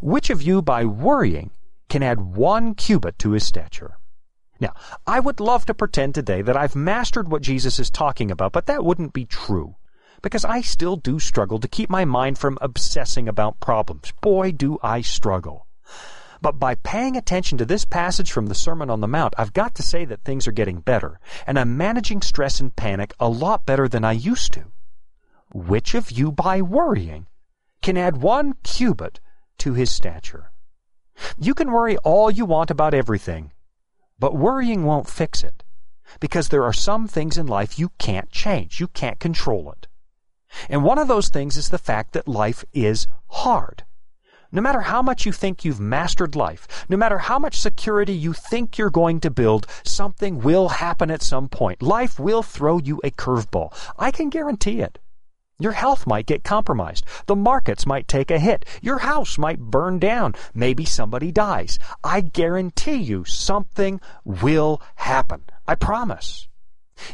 Which 0.00 0.30
of 0.30 0.40
you, 0.40 0.62
by 0.62 0.86
worrying, 0.86 1.50
can 1.90 2.02
add 2.02 2.22
one 2.22 2.74
cubit 2.74 3.18
to 3.18 3.32
his 3.32 3.46
stature? 3.46 3.98
Now, 4.60 4.74
I 5.06 5.20
would 5.20 5.40
love 5.40 5.64
to 5.66 5.74
pretend 5.74 6.14
today 6.14 6.42
that 6.42 6.56
I've 6.56 6.76
mastered 6.76 7.30
what 7.30 7.42
Jesus 7.42 7.78
is 7.78 7.90
talking 7.90 8.30
about, 8.30 8.52
but 8.52 8.66
that 8.66 8.84
wouldn't 8.84 9.14
be 9.14 9.24
true. 9.24 9.76
Because 10.22 10.44
I 10.44 10.60
still 10.60 10.96
do 10.96 11.18
struggle 11.18 11.58
to 11.58 11.68
keep 11.68 11.88
my 11.88 12.04
mind 12.04 12.36
from 12.38 12.58
obsessing 12.60 13.26
about 13.26 13.58
problems. 13.60 14.12
Boy, 14.20 14.52
do 14.52 14.78
I 14.82 15.00
struggle. 15.00 15.66
But 16.42 16.58
by 16.58 16.74
paying 16.74 17.16
attention 17.16 17.56
to 17.58 17.64
this 17.64 17.86
passage 17.86 18.30
from 18.30 18.46
the 18.46 18.54
Sermon 18.54 18.90
on 18.90 19.00
the 19.00 19.08
Mount, 19.08 19.34
I've 19.38 19.54
got 19.54 19.74
to 19.76 19.82
say 19.82 20.04
that 20.06 20.24
things 20.24 20.46
are 20.46 20.52
getting 20.52 20.80
better, 20.80 21.20
and 21.46 21.58
I'm 21.58 21.76
managing 21.76 22.20
stress 22.20 22.60
and 22.60 22.74
panic 22.76 23.14
a 23.18 23.28
lot 23.28 23.64
better 23.66 23.88
than 23.88 24.04
I 24.04 24.12
used 24.12 24.52
to. 24.52 24.66
Which 25.52 25.94
of 25.94 26.10
you, 26.10 26.30
by 26.30 26.62
worrying, 26.62 27.26
can 27.82 27.96
add 27.96 28.18
one 28.18 28.54
cubit 28.62 29.20
to 29.58 29.74
his 29.74 29.90
stature? 29.90 30.52
You 31.38 31.54
can 31.54 31.70
worry 31.70 31.96
all 31.98 32.30
you 32.30 32.44
want 32.44 32.70
about 32.70 32.94
everything, 32.94 33.52
but 34.20 34.36
worrying 34.36 34.84
won't 34.84 35.08
fix 35.08 35.42
it. 35.42 35.64
Because 36.20 36.48
there 36.48 36.64
are 36.64 36.72
some 36.72 37.08
things 37.08 37.38
in 37.38 37.46
life 37.46 37.78
you 37.78 37.90
can't 37.98 38.30
change. 38.30 38.78
You 38.78 38.88
can't 38.88 39.18
control 39.18 39.72
it. 39.72 39.88
And 40.68 40.84
one 40.84 40.98
of 40.98 41.08
those 41.08 41.28
things 41.28 41.56
is 41.56 41.68
the 41.68 41.78
fact 41.78 42.12
that 42.12 42.28
life 42.28 42.64
is 42.72 43.06
hard. 43.28 43.84
No 44.52 44.60
matter 44.60 44.80
how 44.80 45.00
much 45.00 45.24
you 45.24 45.32
think 45.32 45.64
you've 45.64 45.78
mastered 45.78 46.34
life, 46.34 46.66
no 46.88 46.96
matter 46.96 47.18
how 47.18 47.38
much 47.38 47.60
security 47.60 48.12
you 48.12 48.32
think 48.32 48.76
you're 48.76 48.90
going 48.90 49.20
to 49.20 49.30
build, 49.30 49.66
something 49.84 50.40
will 50.40 50.68
happen 50.68 51.08
at 51.10 51.22
some 51.22 51.48
point. 51.48 51.80
Life 51.80 52.18
will 52.18 52.42
throw 52.42 52.78
you 52.78 53.00
a 53.04 53.12
curveball. 53.12 53.72
I 53.96 54.10
can 54.10 54.28
guarantee 54.28 54.80
it. 54.80 54.98
Your 55.60 55.72
health 55.72 56.06
might 56.06 56.26
get 56.26 56.42
compromised. 56.42 57.04
The 57.26 57.36
markets 57.36 57.86
might 57.86 58.08
take 58.08 58.30
a 58.30 58.38
hit. 58.38 58.64
Your 58.80 58.98
house 58.98 59.38
might 59.38 59.60
burn 59.60 59.98
down. 59.98 60.34
Maybe 60.54 60.84
somebody 60.84 61.30
dies. 61.30 61.78
I 62.02 62.22
guarantee 62.22 62.96
you 62.96 63.24
something 63.24 64.00
will 64.24 64.80
happen. 64.96 65.42
I 65.68 65.74
promise. 65.74 66.48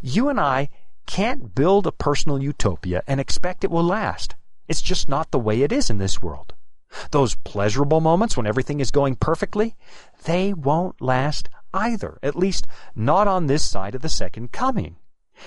You 0.01 0.29
and 0.29 0.41
I 0.41 0.69
can't 1.07 1.55
build 1.55 1.87
a 1.87 1.93
personal 1.93 2.41
utopia 2.43 3.03
and 3.07 3.21
expect 3.21 3.65
it 3.65 3.71
will 3.71 3.85
last. 3.85 4.37
It's 4.69 4.83
just 4.83 5.09
not 5.09 5.31
the 5.33 5.39
way 5.39 5.63
it 5.63 5.73
is 5.73 5.91
in 5.91 5.99
this 5.99 6.23
world. 6.23 6.55
Those 7.11 7.35
pleasurable 7.35 8.01
moments 8.01 8.37
when 8.37 8.47
everything 8.47 8.79
is 8.81 8.91
going 8.93 9.17
perfectly, 9.17 9.77
they 10.25 10.53
won't 10.53 11.03
last 11.03 11.49
either, 11.75 12.19
at 12.23 12.37
least 12.37 12.67
not 12.95 13.27
on 13.27 13.47
this 13.47 13.69
side 13.69 13.95
of 13.95 14.03
the 14.03 14.09
second 14.09 14.53
coming. 14.53 14.97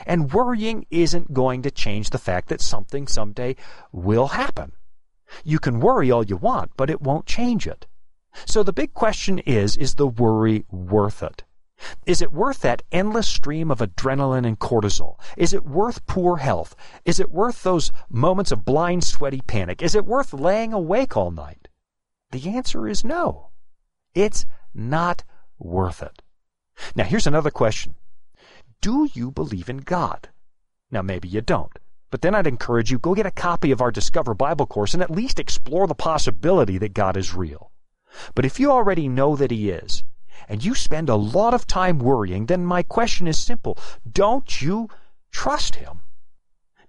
And 0.05 0.31
worrying 0.31 0.86
isn't 0.89 1.34
going 1.34 1.62
to 1.63 1.72
change 1.72 2.10
the 2.10 2.17
fact 2.17 2.50
that 2.50 2.62
something 2.62 3.08
someday 3.08 3.55
will 3.91 4.27
happen. 4.27 4.74
You 5.43 5.60
can 5.60 5.79
worry 5.79 6.12
all 6.12 6.25
you 6.25 6.38
want, 6.38 6.72
but 6.77 6.89
it 6.89 7.01
won't 7.01 7.25
change 7.25 7.67
it. 7.67 7.88
So 8.46 8.63
the 8.63 8.74
big 8.74 8.93
question 8.93 9.39
is, 9.39 9.77
is 9.77 9.96
the 9.96 10.08
worry 10.08 10.65
worth 10.69 11.24
it? 11.24 11.43
Is 12.05 12.22
it 12.22 12.34
worth 12.34 12.60
that 12.60 12.84
endless 12.91 13.27
stream 13.27 13.72
of 13.72 13.79
adrenaline 13.79 14.46
and 14.46 14.60
cortisol? 14.60 15.17
Is 15.38 15.53
it 15.53 15.65
worth 15.65 16.05
poor 16.08 16.38
health? 16.38 16.75
Is 17.05 17.19
it 17.19 17.31
worth 17.31 17.63
those 17.63 17.91
moments 18.10 18.51
of 18.51 18.65
blind, 18.65 19.03
sweaty 19.03 19.41
panic? 19.41 19.81
Is 19.81 19.96
it 19.96 20.05
worth 20.05 20.34
laying 20.34 20.74
awake 20.74 21.15
all 21.15 21.31
night? 21.31 21.69
The 22.31 22.50
answer 22.50 22.88
is 22.88 23.03
no. 23.03 23.50
It's 24.13 24.46
not 24.74 25.24
worth 25.58 26.03
it. 26.03 26.22
Now, 26.96 27.05
here's 27.05 27.27
another 27.27 27.51
question 27.51 27.96
Do 28.81 29.09
you 29.13 29.31
believe 29.31 29.69
in 29.69 29.77
God? 29.77 30.29
Now, 30.89 31.01
maybe 31.01 31.27
you 31.27 31.41
don't. 31.41 31.77
But 32.12 32.21
then 32.21 32.33
I'd 32.33 32.48
encourage 32.48 32.91
you 32.91 32.98
go 32.98 33.13
get 33.13 33.25
a 33.25 33.31
copy 33.31 33.71
of 33.71 33.81
our 33.81 33.91
Discover 33.91 34.33
Bible 34.33 34.65
course 34.65 34.93
and 34.93 35.03
at 35.03 35.12
least 35.12 35.39
explore 35.39 35.86
the 35.86 35.95
possibility 35.95 36.77
that 36.77 36.93
God 36.93 37.17
is 37.17 37.36
real. 37.36 37.71
But 38.36 38.45
if 38.45 38.59
you 38.59 38.71
already 38.71 39.07
know 39.07 39.36
that 39.36 39.51
He 39.51 39.69
is, 39.69 40.03
and 40.48 40.63
you 40.63 40.74
spend 40.74 41.09
a 41.09 41.15
lot 41.15 41.53
of 41.53 41.67
time 41.67 42.00
worrying, 42.00 42.45
then 42.45 42.65
my 42.65 42.81
question 42.81 43.27
is 43.27 43.38
simple. 43.38 43.77
Don't 44.09 44.62
you 44.62 44.89
trust 45.31 45.75
Him? 45.75 46.00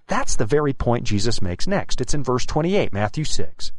That's 0.07 0.37
the 0.37 0.47
very 0.47 0.73
point 0.73 1.05
Jesus 1.05 1.43
makes 1.43 1.67
next. 1.67 2.01
It's 2.01 2.15
in 2.15 2.25
verse 2.25 2.47
28, 2.47 2.93
Matthew 2.93 3.25
6. 3.25 3.73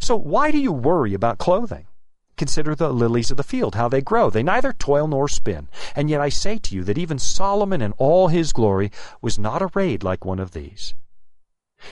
So 0.00 0.16
why 0.16 0.50
do 0.50 0.58
you 0.58 0.72
worry 0.72 1.14
about 1.14 1.38
clothing? 1.38 1.86
Consider 2.36 2.74
the 2.74 2.92
lilies 2.92 3.30
of 3.30 3.36
the 3.36 3.42
field, 3.42 3.74
how 3.74 3.88
they 3.88 4.00
grow. 4.00 4.28
They 4.30 4.42
neither 4.42 4.72
toil 4.72 5.06
nor 5.06 5.28
spin. 5.28 5.68
And 5.94 6.10
yet 6.10 6.20
I 6.20 6.28
say 6.28 6.58
to 6.58 6.74
you 6.74 6.82
that 6.84 6.98
even 6.98 7.18
Solomon 7.18 7.80
in 7.80 7.92
all 7.92 8.28
his 8.28 8.52
glory 8.52 8.90
was 9.20 9.38
not 9.38 9.62
arrayed 9.62 10.02
like 10.02 10.24
one 10.24 10.40
of 10.40 10.50
these. 10.50 10.94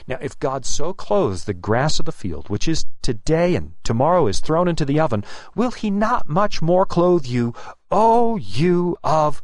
Now, 0.07 0.17
if 0.21 0.39
God 0.39 0.65
so 0.65 0.93
clothes 0.93 1.45
the 1.45 1.53
grass 1.53 1.99
of 1.99 2.05
the 2.05 2.11
field, 2.11 2.49
which 2.49 2.67
is 2.67 2.85
today 3.01 3.55
and 3.55 3.73
tomorrow 3.83 4.27
is 4.27 4.39
thrown 4.39 4.67
into 4.67 4.85
the 4.85 4.99
oven, 4.99 5.23
will 5.55 5.71
he 5.71 5.89
not 5.89 6.27
much 6.27 6.61
more 6.61 6.85
clothe 6.85 7.25
you, 7.25 7.53
O 7.91 8.35
you 8.37 8.97
of 9.03 9.41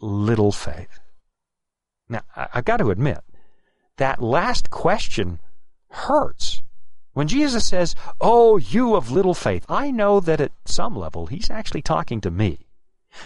little 0.00 0.52
faith? 0.52 1.00
Now, 2.08 2.22
I've 2.36 2.64
got 2.64 2.78
to 2.78 2.90
admit, 2.90 3.20
that 3.96 4.22
last 4.22 4.70
question 4.70 5.38
hurts. 5.90 6.53
When 7.14 7.28
Jesus 7.28 7.64
says, 7.64 7.94
Oh, 8.20 8.56
you 8.56 8.96
of 8.96 9.10
little 9.10 9.34
faith, 9.34 9.64
I 9.68 9.90
know 9.90 10.20
that 10.20 10.40
at 10.40 10.52
some 10.64 10.96
level 10.96 11.26
he's 11.26 11.48
actually 11.48 11.82
talking 11.82 12.20
to 12.20 12.30
me, 12.30 12.66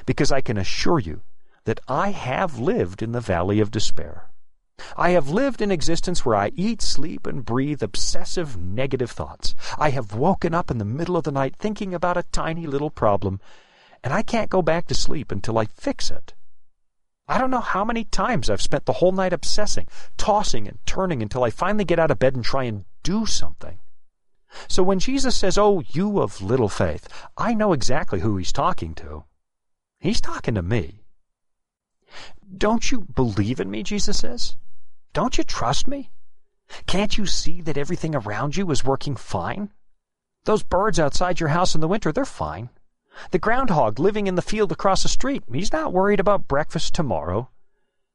because 0.04 0.30
I 0.30 0.42
can 0.42 0.58
assure 0.58 0.98
you 0.98 1.22
that 1.64 1.80
I 1.88 2.10
have 2.10 2.58
lived 2.58 3.02
in 3.02 3.12
the 3.12 3.20
valley 3.20 3.60
of 3.60 3.70
despair. 3.70 4.28
I 4.96 5.10
have 5.10 5.30
lived 5.30 5.60
an 5.62 5.72
existence 5.72 6.24
where 6.24 6.36
I 6.36 6.52
eat, 6.54 6.82
sleep, 6.82 7.26
and 7.26 7.44
breathe 7.44 7.82
obsessive 7.82 8.56
negative 8.56 9.10
thoughts. 9.10 9.54
I 9.78 9.90
have 9.90 10.14
woken 10.14 10.54
up 10.54 10.70
in 10.70 10.78
the 10.78 10.84
middle 10.84 11.16
of 11.16 11.24
the 11.24 11.32
night 11.32 11.56
thinking 11.56 11.94
about 11.94 12.16
a 12.16 12.24
tiny 12.24 12.66
little 12.66 12.90
problem, 12.90 13.40
and 14.04 14.12
I 14.12 14.22
can't 14.22 14.50
go 14.50 14.62
back 14.62 14.86
to 14.88 14.94
sleep 14.94 15.32
until 15.32 15.58
I 15.58 15.64
fix 15.64 16.10
it. 16.10 16.34
I 17.26 17.38
don't 17.38 17.50
know 17.50 17.60
how 17.60 17.84
many 17.84 18.04
times 18.04 18.48
I've 18.48 18.62
spent 18.62 18.86
the 18.86 18.94
whole 18.94 19.12
night 19.12 19.32
obsessing, 19.32 19.88
tossing 20.16 20.68
and 20.68 20.78
turning 20.86 21.22
until 21.22 21.42
I 21.42 21.50
finally 21.50 21.84
get 21.84 21.98
out 21.98 22.10
of 22.10 22.18
bed 22.18 22.34
and 22.34 22.44
try 22.44 22.64
and 22.64 22.84
do 23.08 23.24
something. 23.24 23.78
So 24.68 24.82
when 24.82 24.98
Jesus 24.98 25.34
says, 25.34 25.56
Oh, 25.56 25.82
you 25.88 26.20
of 26.20 26.42
little 26.42 26.68
faith, 26.68 27.08
I 27.38 27.54
know 27.54 27.72
exactly 27.72 28.20
who 28.20 28.36
he's 28.36 28.52
talking 28.52 28.94
to. 28.96 29.24
He's 29.98 30.20
talking 30.20 30.54
to 30.56 30.62
me. 30.62 31.04
Don't 32.54 32.90
you 32.90 33.06
believe 33.14 33.60
in 33.60 33.70
me, 33.70 33.82
Jesus 33.82 34.18
says? 34.18 34.56
Don't 35.14 35.38
you 35.38 35.44
trust 35.44 35.88
me? 35.88 36.10
Can't 36.86 37.16
you 37.16 37.24
see 37.24 37.62
that 37.62 37.78
everything 37.78 38.14
around 38.14 38.58
you 38.58 38.70
is 38.70 38.84
working 38.84 39.16
fine? 39.16 39.70
Those 40.44 40.62
birds 40.62 41.00
outside 41.00 41.40
your 41.40 41.48
house 41.48 41.74
in 41.74 41.80
the 41.80 41.88
winter, 41.88 42.12
they're 42.12 42.26
fine. 42.26 42.68
The 43.30 43.38
groundhog 43.38 43.98
living 43.98 44.26
in 44.26 44.34
the 44.34 44.42
field 44.42 44.70
across 44.70 45.02
the 45.02 45.08
street, 45.08 45.44
he's 45.50 45.72
not 45.72 45.94
worried 45.94 46.20
about 46.20 46.46
breakfast 46.46 46.94
tomorrow. 46.94 47.48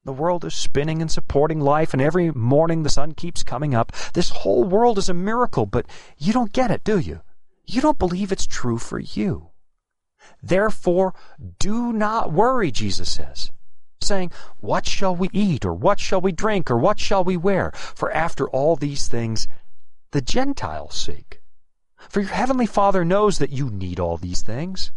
The 0.05 0.13
world 0.13 0.43
is 0.43 0.53
spinning 0.53 1.01
and 1.01 1.10
supporting 1.10 1.62
life, 1.62 1.93
and 1.93 2.01
every 2.01 2.31
morning 2.31 2.83
the 2.83 2.89
sun 2.89 3.13
keeps 3.13 3.43
coming 3.43 3.74
up. 3.74 3.91
This 4.13 4.29
whole 4.29 4.63
world 4.65 4.98
is 4.98 5.07
a 5.07 5.13
miracle, 5.13 5.65
but 5.65 5.86
you 6.17 6.33
don't 6.33 6.51
get 6.51 6.72
it, 6.72 6.83
do 6.83 7.00
you? 7.00 7.22
You 7.65 7.81
don't 7.81 8.00
believe 8.00 8.31
it's 8.31 8.45
true 8.45 8.77
for 8.77 9.00
you. 9.00 9.50
Therefore, 10.41 11.13
do 11.60 11.93
not 11.93 12.33
worry, 12.33 12.72
Jesus 12.72 13.12
says 13.12 13.51
saying, 14.03 14.31
What 14.60 14.86
shall 14.86 15.15
we 15.15 15.29
eat, 15.31 15.65
or 15.65 15.74
what 15.74 16.00
shall 16.00 16.22
we 16.22 16.31
drink, 16.31 16.69
or 16.69 16.77
what 16.77 17.00
shall 17.00 17.24
we 17.24 17.38
wear? 17.38 17.72
For 17.74 18.12
after 18.12 18.50
all 18.50 18.75
these 18.75 19.07
things 19.07 19.48
the 20.12 20.22
Gentiles 20.22 20.95
seek. 20.95 21.41
For 22.10 22.19
your 22.19 22.29
heavenly 22.29 22.65
Father 22.65 23.03
knows 23.03 23.39
that 23.39 23.51
you 23.51 23.69
need 23.69 24.00
all 24.00 24.17
these 24.17 24.43
things. 24.43 24.91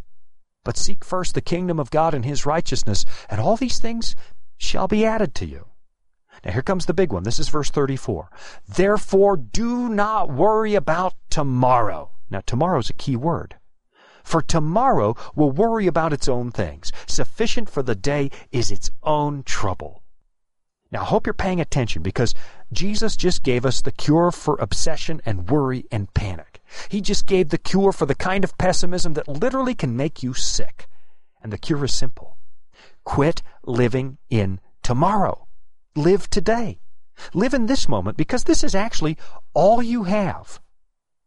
But 0.64 0.76
seek 0.76 1.04
first 1.04 1.34
the 1.34 1.40
kingdom 1.40 1.78
of 1.78 1.90
God 1.90 2.12
and 2.12 2.24
his 2.24 2.44
righteousness, 2.44 3.04
and 3.30 3.40
all 3.40 3.56
these 3.56 3.78
things 3.78 4.16
shall 4.56 4.88
be 4.88 5.04
added 5.04 5.34
to 5.36 5.46
you. 5.46 5.66
Now 6.44 6.52
here 6.52 6.62
comes 6.62 6.86
the 6.86 6.94
big 6.94 7.12
one. 7.12 7.24
This 7.24 7.38
is 7.38 7.48
verse 7.48 7.70
34. 7.70 8.30
Therefore 8.68 9.36
do 9.36 9.88
not 9.88 10.30
worry 10.30 10.74
about 10.74 11.14
tomorrow. 11.30 12.10
Now 12.30 12.42
tomorrow 12.44 12.78
is 12.78 12.90
a 12.90 12.94
key 12.94 13.16
word. 13.16 13.56
For 14.22 14.42
tomorrow 14.42 15.14
will 15.34 15.52
worry 15.52 15.86
about 15.86 16.12
its 16.12 16.28
own 16.28 16.50
things. 16.50 16.90
Sufficient 17.06 17.70
for 17.70 17.82
the 17.82 17.94
day 17.94 18.30
is 18.50 18.70
its 18.70 18.90
own 19.02 19.44
trouble. 19.44 20.02
Now, 20.90 21.02
I 21.02 21.04
hope 21.04 21.26
you're 21.26 21.34
paying 21.34 21.60
attention 21.60 22.02
because 22.02 22.34
Jesus 22.72 23.16
just 23.16 23.42
gave 23.42 23.66
us 23.66 23.82
the 23.82 23.92
cure 23.92 24.30
for 24.30 24.56
obsession 24.60 25.20
and 25.26 25.50
worry 25.50 25.84
and 25.90 26.12
panic. 26.14 26.60
He 26.88 27.00
just 27.00 27.26
gave 27.26 27.48
the 27.48 27.58
cure 27.58 27.92
for 27.92 28.06
the 28.06 28.14
kind 28.14 28.44
of 28.44 28.56
pessimism 28.58 29.14
that 29.14 29.28
literally 29.28 29.74
can 29.74 29.96
make 29.96 30.22
you 30.22 30.34
sick. 30.34 30.88
And 31.42 31.52
the 31.52 31.58
cure 31.58 31.84
is 31.84 31.92
simple 31.94 32.36
quit 33.06 33.40
living 33.64 34.18
in 34.28 34.60
tomorrow. 34.82 35.46
Live 35.94 36.28
today. 36.28 36.80
Live 37.32 37.54
in 37.54 37.64
this 37.64 37.88
moment 37.88 38.18
because 38.18 38.44
this 38.44 38.62
is 38.62 38.74
actually 38.74 39.16
all 39.54 39.82
you 39.82 40.04
have. 40.04 40.60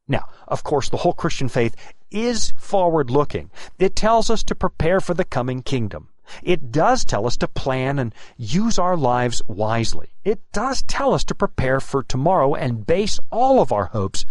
Now, 0.07 0.25
of 0.47 0.63
course, 0.63 0.89
the 0.89 0.97
whole 0.97 1.13
Christian 1.13 1.49
faith 1.49 1.75
is 2.11 2.53
forward 2.57 3.09
looking. 3.09 3.49
It 3.79 3.95
tells 3.95 4.29
us 4.29 4.43
to 4.43 4.55
prepare 4.55 4.99
for 4.99 5.15
the 5.15 5.25
coming 5.25 5.63
kingdom. 5.63 6.09
It 6.43 6.71
does 6.71 7.03
tell 7.03 7.25
us 7.25 7.37
to 7.37 7.47
plan 7.47 7.97
and 7.97 8.13
use 8.37 8.77
our 8.77 8.95
lives 8.95 9.41
wisely. 9.47 10.09
It 10.23 10.39
does 10.51 10.83
tell 10.83 11.13
us 11.13 11.23
to 11.25 11.33
prepare 11.33 11.79
for 11.79 12.03
tomorrow 12.03 12.53
and 12.53 12.85
base 12.85 13.19
all 13.31 13.59
of 13.59 13.71
our 13.71 13.85
hopes 13.85 14.25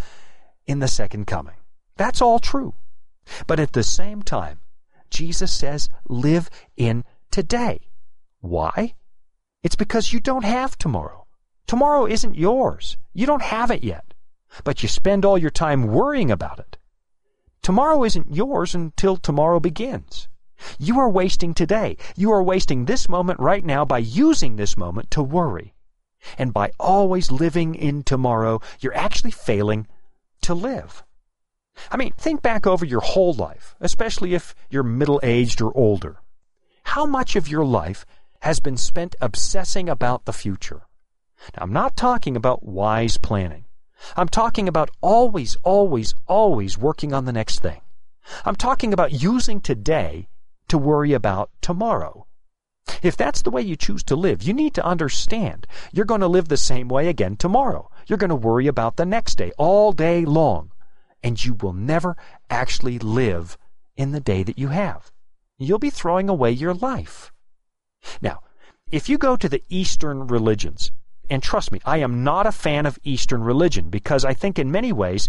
in 0.67 0.79
the 0.79 0.87
second 0.87 1.27
coming. 1.27 1.57
That's 1.97 2.23
all 2.23 2.39
true. 2.39 2.75
But 3.49 3.59
at 3.59 3.73
the 3.73 3.83
same 3.83 4.23
time, 4.23 4.61
Jesus 5.11 5.53
says, 5.53 5.89
live 6.09 6.51
in 6.77 7.05
today. 7.31 7.89
Why? 8.41 8.95
It's 9.63 9.77
because 9.77 10.13
you 10.13 10.21
don't 10.21 10.45
have 10.45 10.79
tomorrow. 10.79 11.27
Tomorrow 11.67 12.07
isn't 12.07 12.37
yours. 12.37 12.97
You 13.13 13.27
don't 13.27 13.43
have 13.43 13.71
it 13.71 13.85
yet. 13.85 14.15
But 14.65 14.83
you 14.83 14.89
spend 14.89 15.25
all 15.25 15.37
your 15.37 15.51
time 15.51 15.87
worrying 15.87 16.31
about 16.31 16.59
it. 16.59 16.79
Tomorrow 17.63 18.05
isn't 18.05 18.35
yours 18.35 18.75
until 18.75 19.17
tomorrow 19.17 19.61
begins. 19.61 20.29
You 20.79 20.99
are 20.99 21.11
wasting 21.11 21.55
today. 21.55 21.97
You 22.17 22.33
are 22.33 22.43
wasting 22.43 22.85
this 22.85 23.09
moment 23.09 23.41
right 23.41 23.65
now 23.65 23.85
by 23.85 23.99
using 23.99 24.57
this 24.57 24.77
moment 24.77 25.11
to 25.13 25.23
worry. 25.23 25.75
And 26.37 26.53
by 26.53 26.73
always 26.81 27.31
living 27.31 27.75
in 27.75 28.03
tomorrow, 28.03 28.61
you're 28.81 28.97
actually 28.97 29.31
failing 29.31 29.87
to 30.43 30.55
live. 30.55 31.05
I 31.91 31.97
mean, 31.97 32.13
think 32.17 32.43
back 32.43 32.67
over 32.67 32.85
your 32.85 33.01
whole 33.01 33.35
life, 33.35 33.77
especially 33.81 34.35
if 34.35 34.55
you're 34.69 34.83
middle 34.83 35.21
aged 35.23 35.61
or 35.61 35.77
older. 35.77 36.23
How 36.93 37.05
much 37.05 37.37
of 37.37 37.49
your 37.49 37.67
life 37.67 38.07
has 38.41 38.61
been 38.61 38.79
spent 38.79 39.15
obsessing 39.21 39.91
about 39.91 40.25
the 40.25 40.33
future? 40.33 40.87
Now, 41.55 41.65
I'm 41.65 41.73
not 41.73 41.99
talking 41.99 42.35
about 42.35 42.65
wise 42.65 43.19
planning. 43.19 43.67
I'm 44.17 44.27
talking 44.27 44.67
about 44.67 44.89
always, 45.03 45.55
always, 45.65 46.15
always 46.27 46.79
working 46.79 47.13
on 47.13 47.27
the 47.27 47.33
next 47.33 47.61
thing. 47.61 47.83
I'm 48.47 48.57
talking 48.57 48.95
about 48.95 49.23
using 49.23 49.61
today 49.61 50.29
to 50.69 50.79
worry 50.79 51.13
about 51.13 51.51
tomorrow. 51.61 52.27
If 53.03 53.19
that's 53.19 53.43
the 53.43 53.51
way 53.51 53.61
you 53.61 53.77
choose 53.77 54.03
to 54.05 54.17
live, 54.17 54.43
you 54.43 54.55
need 54.55 54.73
to 54.77 54.85
understand 54.85 55.67
you're 55.93 56.07
going 56.07 56.23
to 56.23 56.27
live 56.27 56.49
the 56.49 56.57
same 56.57 56.89
way 56.89 57.09
again 57.09 57.37
tomorrow. 57.37 57.91
You're 58.07 58.17
going 58.17 58.31
to 58.31 58.35
worry 58.35 58.67
about 58.67 58.97
the 58.97 59.05
next 59.05 59.35
day 59.35 59.53
all 59.59 59.93
day 59.93 60.25
long. 60.25 60.73
And 61.23 61.45
you 61.45 61.53
will 61.53 61.75
never 61.75 62.17
actually 62.49 62.99
live 62.99 63.59
in 63.95 64.13
the 64.13 64.21
day 64.21 64.43
that 64.43 64.59
you 64.59 64.69
have. 64.69 65.13
You'll 65.59 65.81
be 65.81 65.91
throwing 65.91 66.29
away 66.29 66.53
your 66.53 66.73
life. 66.73 67.33
Now, 68.23 68.41
if 68.93 69.09
you 69.09 69.19
go 69.19 69.37
to 69.37 69.49
the 69.49 69.63
Eastern 69.69 70.29
religions, 70.29 70.93
and 71.29 71.43
trust 71.43 71.73
me, 71.73 71.81
I 71.85 71.99
am 71.99 72.23
not 72.23 72.47
a 72.47 72.53
fan 72.53 72.87
of 72.87 72.99
Eastern 73.03 73.43
religion 73.43 73.91
because 73.91 74.25
I 74.25 74.35
think 74.35 74.59
in 74.59 74.71
many 74.71 74.93
ways 74.93 75.29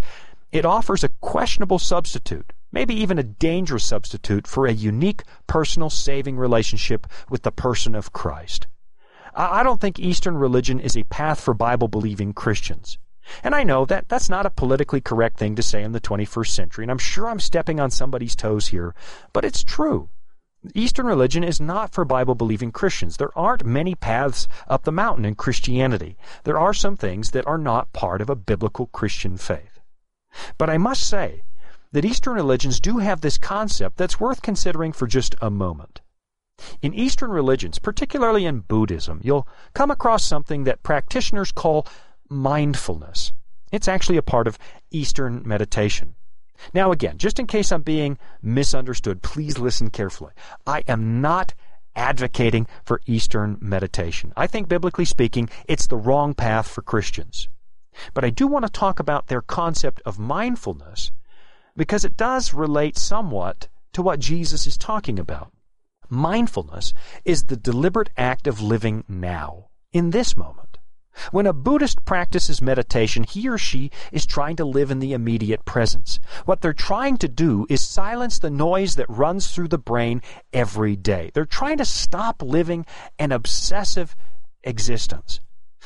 It 0.51 0.65
offers 0.65 1.03
a 1.03 1.09
questionable 1.21 1.77
substitute, 1.77 2.53
maybe 2.71 2.95
even 2.95 3.19
a 3.19 3.23
dangerous 3.23 3.85
substitute, 3.85 4.47
for 4.47 4.65
a 4.65 4.73
unique 4.73 5.23
personal 5.45 5.89
saving 5.91 6.37
relationship 6.37 7.05
with 7.29 7.43
the 7.43 7.51
person 7.51 7.93
of 7.93 8.13
Christ. 8.13 8.65
I 9.35 9.61
don't 9.61 9.79
think 9.79 9.99
Eastern 9.99 10.37
religion 10.37 10.79
is 10.79 10.97
a 10.97 11.03
path 11.03 11.39
for 11.39 11.53
Bible 11.53 11.87
believing 11.87 12.33
Christians. 12.33 12.97
And 13.43 13.53
I 13.53 13.63
know 13.63 13.85
that 13.85 14.09
that's 14.09 14.27
not 14.27 14.47
a 14.47 14.49
politically 14.49 15.01
correct 15.01 15.37
thing 15.37 15.55
to 15.55 15.61
say 15.61 15.83
in 15.83 15.91
the 15.91 16.01
21st 16.01 16.47
century, 16.47 16.83
and 16.83 16.89
I'm 16.89 16.97
sure 16.97 17.27
I'm 17.27 17.39
stepping 17.39 17.79
on 17.79 17.91
somebody's 17.91 18.35
toes 18.35 18.67
here, 18.67 18.95
but 19.33 19.45
it's 19.45 19.63
true. 19.63 20.09
Eastern 20.73 21.05
religion 21.05 21.43
is 21.43 21.61
not 21.61 21.93
for 21.93 22.03
Bible 22.03 22.35
believing 22.35 22.71
Christians. 22.71 23.15
There 23.15 23.37
aren't 23.37 23.65
many 23.65 23.95
paths 23.95 24.47
up 24.67 24.83
the 24.83 24.91
mountain 24.91 25.23
in 25.23 25.35
Christianity. 25.35 26.17
There 26.43 26.59
are 26.59 26.73
some 26.73 26.97
things 26.97 27.31
that 27.31 27.47
are 27.47 27.57
not 27.57 27.93
part 27.93 28.21
of 28.21 28.29
a 28.29 28.35
biblical 28.35 28.87
Christian 28.87 29.37
faith. 29.37 29.79
But 30.57 30.69
I 30.69 30.77
must 30.77 31.07
say 31.07 31.43
that 31.93 32.03
Eastern 32.03 32.33
religions 32.33 32.79
do 32.79 32.97
have 32.97 33.21
this 33.21 33.37
concept 33.37 33.97
that's 33.97 34.19
worth 34.19 34.41
considering 34.41 34.91
for 34.91 35.07
just 35.07 35.33
a 35.41 35.49
moment. 35.49 36.01
In 36.81 36.93
Eastern 36.93 37.31
religions, 37.31 37.79
particularly 37.79 38.45
in 38.45 38.59
Buddhism, 38.59 39.21
you'll 39.23 39.47
come 39.73 39.89
across 39.89 40.25
something 40.25 40.65
that 40.65 40.83
practitioners 40.83 41.53
call 41.53 41.87
mindfulness. 42.27 43.31
It's 43.71 43.87
actually 43.87 44.17
a 44.17 44.21
part 44.21 44.45
of 44.45 44.59
Eastern 44.91 45.41
meditation. 45.45 46.15
Now, 46.73 46.91
again, 46.91 47.17
just 47.17 47.39
in 47.39 47.47
case 47.47 47.71
I'm 47.71 47.81
being 47.81 48.17
misunderstood, 48.41 49.21
please 49.21 49.57
listen 49.57 49.89
carefully. 49.89 50.33
I 50.65 50.83
am 50.87 51.21
not 51.21 51.53
advocating 51.95 52.67
for 52.83 53.01
Eastern 53.05 53.57
meditation. 53.59 54.33
I 54.37 54.47
think, 54.47 54.67
biblically 54.67 55.05
speaking, 55.05 55.49
it's 55.67 55.87
the 55.87 55.97
wrong 55.97 56.33
path 56.33 56.67
for 56.67 56.81
Christians. 56.81 57.49
But 58.13 58.23
I 58.23 58.29
do 58.29 58.47
want 58.47 58.65
to 58.65 58.71
talk 58.71 58.99
about 58.99 59.27
their 59.27 59.41
concept 59.41 60.01
of 60.05 60.19
mindfulness 60.19 61.11
because 61.75 62.05
it 62.05 62.17
does 62.17 62.53
relate 62.53 62.97
somewhat 62.97 63.67
to 63.93 64.01
what 64.01 64.19
Jesus 64.19 64.67
is 64.67 64.77
talking 64.77 65.19
about. 65.19 65.51
Mindfulness 66.09 66.93
is 67.25 67.45
the 67.45 67.57
deliberate 67.57 68.09
act 68.17 68.47
of 68.47 68.61
living 68.61 69.03
now, 69.07 69.69
in 69.91 70.11
this 70.11 70.35
moment. 70.35 70.68
When 71.31 71.45
a 71.45 71.53
Buddhist 71.53 72.05
practices 72.05 72.61
meditation, 72.61 73.23
he 73.23 73.47
or 73.49 73.57
she 73.57 73.91
is 74.11 74.25
trying 74.25 74.55
to 74.57 74.65
live 74.65 74.91
in 74.91 74.99
the 74.99 75.13
immediate 75.13 75.65
presence. 75.65 76.19
What 76.45 76.61
they're 76.61 76.73
trying 76.73 77.17
to 77.17 77.27
do 77.27 77.65
is 77.69 77.81
silence 77.81 78.39
the 78.39 78.49
noise 78.49 78.95
that 78.95 79.09
runs 79.09 79.47
through 79.51 79.69
the 79.69 79.77
brain 79.77 80.21
every 80.53 80.95
day. 80.95 81.31
They're 81.33 81.45
trying 81.45 81.77
to 81.77 81.85
stop 81.85 82.41
living 82.41 82.85
an 83.17 83.31
obsessive 83.31 84.15
existence. 84.63 85.39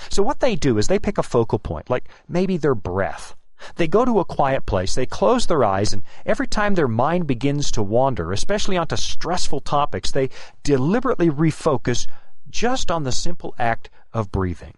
So 0.09 0.23
what 0.23 0.39
they 0.39 0.55
do 0.55 0.77
is 0.77 0.87
they 0.87 0.99
pick 0.99 1.17
a 1.17 1.23
focal 1.23 1.59
point, 1.59 1.89
like 1.89 2.09
maybe 2.27 2.57
their 2.57 2.75
breath. 2.75 3.35
They 3.75 3.87
go 3.87 4.03
to 4.03 4.19
a 4.19 4.25
quiet 4.25 4.65
place, 4.65 4.93
they 4.93 5.05
close 5.05 5.47
their 5.47 5.63
eyes, 5.63 5.93
and 5.93 6.03
every 6.25 6.47
time 6.47 6.75
their 6.75 6.87
mind 6.87 7.27
begins 7.27 7.71
to 7.71 7.81
wander, 7.81 8.31
especially 8.31 8.75
onto 8.75 8.97
stressful 8.97 9.61
topics, 9.61 10.11
they 10.11 10.29
deliberately 10.63 11.29
refocus 11.29 12.07
just 12.49 12.91
on 12.91 13.03
the 13.03 13.11
simple 13.11 13.55
act 13.57 13.89
of 14.11 14.31
breathing. 14.31 14.73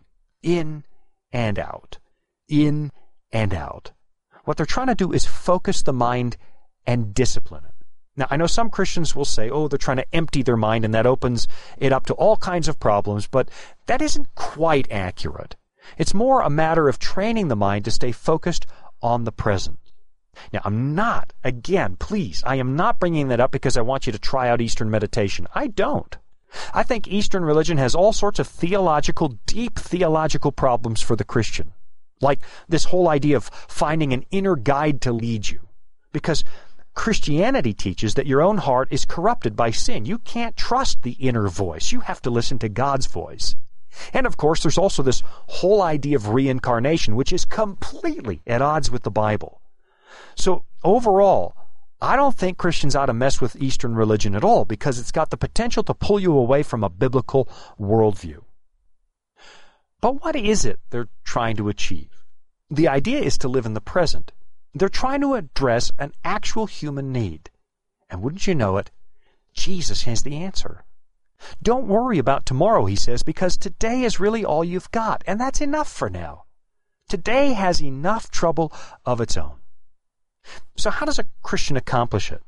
In 0.45 0.83
and 1.33 1.57
out. 1.57 1.97
In 2.47 2.91
and 3.31 3.51
out. 3.51 3.91
What 4.43 4.57
they're 4.57 4.65
trying 4.67 4.87
to 4.87 4.95
do 4.95 5.11
is 5.11 5.25
focus 5.25 5.81
the 5.81 5.91
mind 5.91 6.37
and 6.85 7.15
discipline 7.15 7.65
it. 7.65 7.73
Now, 8.15 8.27
I 8.29 8.37
know 8.37 8.45
some 8.45 8.69
Christians 8.69 9.15
will 9.15 9.25
say, 9.25 9.49
oh, 9.49 9.67
they're 9.67 9.79
trying 9.79 9.97
to 9.97 10.15
empty 10.15 10.43
their 10.43 10.55
mind 10.55 10.85
and 10.85 10.93
that 10.93 11.07
opens 11.07 11.47
it 11.79 11.91
up 11.91 12.05
to 12.05 12.13
all 12.13 12.37
kinds 12.37 12.67
of 12.67 12.79
problems, 12.79 13.27
but 13.27 13.49
that 13.87 14.03
isn't 14.03 14.35
quite 14.35 14.89
accurate. 14.91 15.55
It's 15.97 16.13
more 16.13 16.41
a 16.41 16.49
matter 16.49 16.87
of 16.87 16.99
training 16.99 17.47
the 17.47 17.55
mind 17.55 17.85
to 17.85 17.91
stay 17.91 18.11
focused 18.11 18.67
on 19.01 19.23
the 19.23 19.31
present. 19.31 19.79
Now, 20.53 20.61
I'm 20.63 20.93
not, 20.93 21.33
again, 21.43 21.95
please, 21.95 22.43
I 22.45 22.57
am 22.57 22.75
not 22.75 22.99
bringing 22.99 23.29
that 23.29 23.39
up 23.39 23.51
because 23.51 23.77
I 23.77 23.81
want 23.81 24.05
you 24.05 24.11
to 24.11 24.19
try 24.19 24.47
out 24.47 24.61
Eastern 24.61 24.91
meditation. 24.91 25.47
I 25.55 25.67
don't. 25.67 26.15
I 26.73 26.83
think 26.83 27.07
Eastern 27.07 27.43
religion 27.43 27.77
has 27.77 27.95
all 27.95 28.13
sorts 28.13 28.39
of 28.39 28.47
theological, 28.47 29.39
deep 29.45 29.77
theological 29.77 30.51
problems 30.51 31.01
for 31.01 31.15
the 31.15 31.23
Christian. 31.23 31.73
Like 32.21 32.39
this 32.67 32.85
whole 32.85 33.09
idea 33.09 33.37
of 33.37 33.51
finding 33.67 34.13
an 34.13 34.25
inner 34.31 34.55
guide 34.55 35.01
to 35.01 35.11
lead 35.11 35.49
you. 35.49 35.61
Because 36.11 36.43
Christianity 36.93 37.73
teaches 37.73 38.13
that 38.13 38.25
your 38.25 38.41
own 38.41 38.57
heart 38.57 38.87
is 38.89 39.05
corrupted 39.05 39.55
by 39.55 39.71
sin. 39.71 40.05
You 40.05 40.17
can't 40.19 40.55
trust 40.55 41.03
the 41.03 41.11
inner 41.11 41.47
voice. 41.49 41.91
You 41.91 41.99
have 41.99 42.21
to 42.21 42.29
listen 42.29 42.57
to 42.59 42.69
God's 42.69 43.07
voice. 43.07 43.55
And 44.13 44.25
of 44.25 44.37
course, 44.37 44.63
there's 44.63 44.77
also 44.77 45.03
this 45.03 45.21
whole 45.47 45.81
idea 45.81 46.15
of 46.15 46.29
reincarnation, 46.29 47.15
which 47.15 47.33
is 47.33 47.45
completely 47.45 48.41
at 48.47 48.61
odds 48.61 48.89
with 48.89 49.03
the 49.03 49.11
Bible. 49.11 49.61
So 50.35 50.63
overall, 50.83 51.55
I 52.05 52.15
don't 52.15 52.35
think 52.35 52.59
Christians 52.59 52.95
ought 52.95 53.07
to 53.07 53.15
mess 53.15 53.41
with 53.41 53.55
Eastern 53.55 53.95
religion 53.95 54.35
at 54.35 54.43
all 54.43 54.63
because 54.63 54.99
it's 54.99 55.11
got 55.11 55.31
the 55.31 55.37
potential 55.37 55.81
to 55.85 55.95
pull 55.95 56.19
you 56.19 56.37
away 56.37 56.61
from 56.61 56.83
a 56.83 56.89
biblical 56.89 57.49
worldview. 57.79 58.43
But 60.01 60.23
what 60.23 60.35
is 60.35 60.65
it 60.65 60.79
they're 60.91 61.09
trying 61.23 61.55
to 61.55 61.67
achieve? 61.67 62.23
The 62.69 62.87
idea 62.87 63.21
is 63.21 63.39
to 63.39 63.47
live 63.47 63.65
in 63.65 63.73
the 63.73 63.81
present. 63.81 64.33
They're 64.75 64.87
trying 64.87 65.21
to 65.21 65.33
address 65.33 65.91
an 65.97 66.13
actual 66.23 66.67
human 66.67 67.11
need. 67.11 67.49
And 68.07 68.21
wouldn't 68.21 68.45
you 68.45 68.53
know 68.53 68.77
it, 68.77 68.91
Jesus 69.55 70.03
has 70.03 70.21
the 70.21 70.35
answer. 70.35 70.85
Don't 71.63 71.87
worry 71.87 72.19
about 72.19 72.45
tomorrow, 72.45 72.85
he 72.85 72.95
says, 72.95 73.23
because 73.23 73.57
today 73.57 74.03
is 74.03 74.19
really 74.19 74.45
all 74.45 74.63
you've 74.63 74.91
got, 74.91 75.23
and 75.25 75.41
that's 75.41 75.59
enough 75.59 75.91
for 75.91 76.11
now. 76.11 76.43
Today 77.09 77.53
has 77.53 77.81
enough 77.81 78.29
trouble 78.29 78.71
of 79.07 79.19
its 79.19 79.35
own. 79.35 79.57
So, 80.75 80.89
how 80.89 81.05
does 81.05 81.19
a 81.19 81.25
Christian 81.43 81.77
accomplish 81.77 82.31
it? 82.31 82.43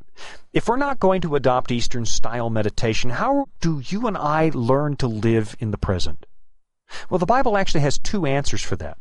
If 0.53 0.67
we're 0.67 0.77
not 0.77 0.99
going 0.99 1.21
to 1.21 1.35
adopt 1.35 1.71
Eastern 1.71 2.05
style 2.05 2.49
meditation, 2.49 3.11
how 3.11 3.47
do 3.61 3.81
you 3.85 4.07
and 4.07 4.17
I 4.17 4.51
learn 4.53 4.95
to 4.97 5.07
live 5.07 5.55
in 5.59 5.71
the 5.71 5.77
present? 5.77 6.25
Well, 7.09 7.19
the 7.19 7.25
Bible 7.25 7.57
actually 7.57 7.81
has 7.81 7.97
two 7.97 8.25
answers 8.25 8.61
for 8.61 8.75
that. 8.77 8.97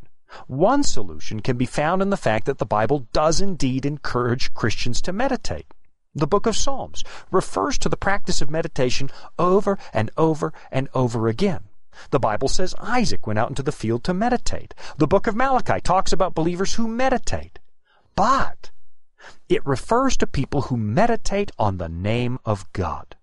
One 0.47 0.83
solution 0.83 1.39
can 1.39 1.57
be 1.57 1.65
found 1.65 2.01
in 2.01 2.09
the 2.09 2.17
fact 2.17 2.45
that 2.45 2.57
the 2.57 2.65
Bible 2.65 3.07
does 3.13 3.39
indeed 3.39 3.85
encourage 3.85 4.53
Christians 4.53 5.01
to 5.03 5.13
meditate. 5.13 5.67
The 6.13 6.27
book 6.27 6.45
of 6.45 6.55
Psalms 6.55 7.03
refers 7.31 7.77
to 7.77 7.89
the 7.89 7.97
practice 7.97 8.41
of 8.41 8.49
meditation 8.49 9.09
over 9.39 9.77
and 9.93 10.11
over 10.17 10.51
and 10.71 10.89
over 10.93 11.27
again. 11.27 11.69
The 12.09 12.19
Bible 12.19 12.47
says 12.47 12.75
Isaac 12.79 13.25
went 13.25 13.39
out 13.39 13.49
into 13.49 13.63
the 13.63 13.71
field 13.71 14.03
to 14.03 14.13
meditate. 14.13 14.73
The 14.97 15.07
book 15.07 15.27
of 15.27 15.35
Malachi 15.35 15.79
talks 15.81 16.11
about 16.11 16.35
believers 16.35 16.73
who 16.73 16.87
meditate. 16.87 17.59
But 18.15 18.71
it 19.49 19.65
refers 19.65 20.17
to 20.17 20.27
people 20.27 20.63
who 20.63 20.77
meditate 20.77 21.51
on 21.57 21.77
the 21.77 21.89
name 21.89 22.39
of 22.45 22.71
God. 22.73 23.15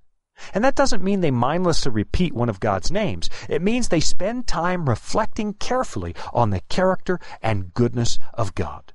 And 0.52 0.64
that 0.64 0.74
doesn't 0.74 1.02
mean 1.02 1.20
they 1.20 1.30
mindlessly 1.30 1.92
repeat 1.92 2.32
one 2.32 2.48
of 2.48 2.60
God's 2.60 2.90
names. 2.90 3.30
It 3.48 3.62
means 3.62 3.88
they 3.88 4.00
spend 4.00 4.46
time 4.46 4.88
reflecting 4.88 5.54
carefully 5.54 6.14
on 6.32 6.50
the 6.50 6.60
character 6.68 7.20
and 7.40 7.72
goodness 7.72 8.18
of 8.34 8.54
God. 8.54 8.92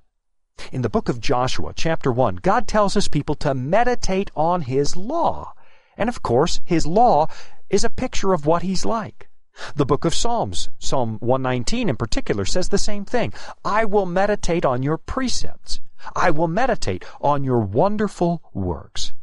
In 0.72 0.82
the 0.82 0.90
book 0.90 1.08
of 1.08 1.22
Joshua, 1.22 1.72
chapter 1.74 2.12
1, 2.12 2.38
God 2.38 2.68
tells 2.68 2.94
his 2.94 3.08
people 3.08 3.36
to 3.36 3.54
meditate 3.54 4.30
on 4.36 4.62
his 4.62 4.98
law. 4.98 5.54
And 5.96 6.10
of 6.10 6.22
course, 6.22 6.60
his 6.66 6.86
law 6.86 7.28
is 7.70 7.86
a 7.86 7.90
picture 7.90 8.34
of 8.34 8.46
what 8.46 8.64
he's 8.64 8.84
like. 8.84 9.29
The 9.76 9.86
book 9.86 10.06
of 10.06 10.16
Psalms, 10.16 10.70
Psalm 10.80 11.18
119 11.20 11.90
in 11.90 11.96
particular, 11.96 12.46
says 12.46 12.70
the 12.70 12.78
same 12.78 13.06
thing. 13.06 13.34
I 13.66 13.86
will 13.86 14.06
meditate 14.06 14.66
on 14.66 14.84
your 14.84 14.98
precepts. 14.98 15.82
I 16.16 16.32
will 16.32 16.48
meditate 16.48 17.04
on 17.20 17.44
your 17.44 17.60
wonderful 17.60 18.42
works. 18.54 19.14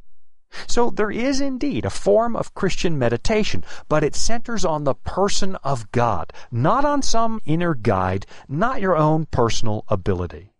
So 0.67 0.91
there 0.91 1.11
is 1.11 1.41
indeed 1.41 1.85
a 1.85 1.91
form 1.91 2.37
of 2.37 2.55
Christian 2.55 2.99
meditation, 2.99 3.65
but 3.89 4.05
it 4.05 4.15
centers 4.15 4.65
on 4.65 4.85
the 4.85 4.95
person 4.95 5.57
of 5.57 5.91
God, 5.91 6.33
not 6.51 6.85
on 6.85 7.03
some 7.03 7.41
inner 7.45 7.75
guide, 7.75 8.27
not 8.49 8.81
your 8.81 8.97
own 8.97 9.27
personal 9.27 9.85
ability. 9.89 10.53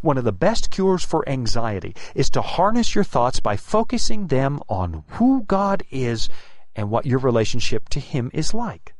One 0.00 0.18
of 0.18 0.24
the 0.24 0.32
best 0.32 0.70
cures 0.70 1.04
for 1.04 1.28
anxiety 1.28 1.94
is 2.14 2.30
to 2.30 2.42
harness 2.42 2.94
your 2.94 3.04
thoughts 3.04 3.40
by 3.40 3.56
focusing 3.56 4.28
them 4.28 4.60
on 4.68 5.04
who 5.08 5.42
God 5.42 5.82
is 5.90 6.28
and 6.76 6.90
what 6.90 7.06
your 7.06 7.18
relationship 7.18 7.88
to 7.90 8.00
Him 8.00 8.30
is 8.34 8.54
like. 8.54 8.94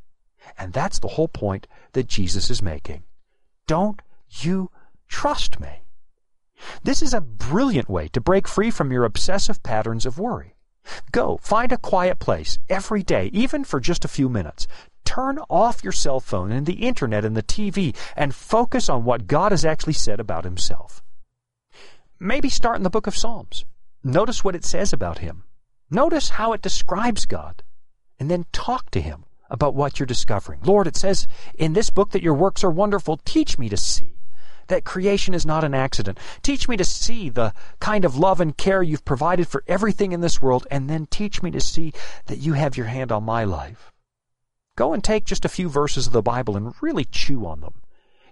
And 0.58 0.72
that's 0.72 0.98
the 0.98 1.08
whole 1.08 1.28
point 1.28 1.66
that 1.92 2.06
Jesus 2.06 2.50
is 2.50 2.62
making. 2.62 3.04
Don't 3.66 4.00
you 4.28 4.70
trust 5.08 5.60
me? 5.60 5.82
This 6.82 7.02
is 7.02 7.14
a 7.14 7.20
brilliant 7.20 7.88
way 7.88 8.08
to 8.08 8.20
break 8.20 8.46
free 8.46 8.70
from 8.70 8.92
your 8.92 9.04
obsessive 9.04 9.62
patterns 9.62 10.06
of 10.06 10.18
worry. 10.18 10.54
Go, 11.12 11.38
find 11.38 11.72
a 11.72 11.78
quiet 11.78 12.18
place 12.18 12.58
every 12.68 13.02
day, 13.02 13.30
even 13.32 13.64
for 13.64 13.80
just 13.80 14.04
a 14.04 14.08
few 14.08 14.28
minutes. 14.28 14.66
Turn 15.04 15.38
off 15.50 15.84
your 15.84 15.92
cell 15.92 16.20
phone 16.20 16.52
and 16.52 16.66
the 16.66 16.86
internet 16.86 17.24
and 17.24 17.36
the 17.36 17.42
TV 17.42 17.94
and 18.16 18.34
focus 18.34 18.88
on 18.88 19.04
what 19.04 19.26
God 19.26 19.52
has 19.52 19.64
actually 19.64 19.92
said 19.94 20.20
about 20.20 20.44
himself. 20.44 21.02
Maybe 22.18 22.48
start 22.48 22.76
in 22.76 22.82
the 22.82 22.90
book 22.90 23.06
of 23.06 23.16
Psalms. 23.16 23.64
Notice 24.02 24.44
what 24.44 24.54
it 24.54 24.64
says 24.64 24.92
about 24.92 25.18
him. 25.18 25.44
Notice 25.90 26.30
how 26.30 26.52
it 26.52 26.62
describes 26.62 27.26
God. 27.26 27.62
And 28.18 28.30
then 28.30 28.46
talk 28.52 28.90
to 28.90 29.00
him 29.00 29.24
about 29.50 29.74
what 29.74 29.98
you're 29.98 30.06
discovering. 30.06 30.60
Lord, 30.64 30.86
it 30.86 30.96
says 30.96 31.26
in 31.54 31.72
this 31.74 31.90
book 31.90 32.10
that 32.10 32.22
your 32.22 32.34
works 32.34 32.64
are 32.64 32.70
wonderful. 32.70 33.18
Teach 33.24 33.58
me 33.58 33.68
to 33.68 33.76
see. 33.76 34.14
that 34.68 34.84
creation 34.84 35.34
is 35.34 35.46
not 35.46 35.64
an 35.64 35.74
accident. 35.74 36.18
Teach 36.42 36.68
me 36.68 36.76
to 36.76 36.84
see 36.84 37.28
the 37.28 37.52
kind 37.80 38.04
of 38.04 38.16
love 38.16 38.40
and 38.40 38.56
care 38.56 38.82
you've 38.82 39.04
provided 39.04 39.48
for 39.48 39.64
everything 39.66 40.12
in 40.12 40.20
this 40.20 40.40
world, 40.40 40.66
and 40.70 40.88
then 40.88 41.06
teach 41.06 41.42
me 41.42 41.50
to 41.50 41.60
see 41.60 41.92
that 42.26 42.38
you 42.38 42.54
have 42.54 42.76
your 42.76 42.86
hand 42.86 43.12
on 43.12 43.24
my 43.24 43.44
life. 43.44 43.92
Go 44.76 44.92
and 44.92 45.04
take 45.04 45.24
just 45.24 45.44
a 45.44 45.50
few 45.50 45.68
verses 45.68 46.06
of 46.06 46.12
the 46.12 46.22
Bible 46.22 46.56
and 46.56 46.74
really 46.80 47.04
chew 47.04 47.46
on 47.46 47.60
them. 47.60 47.74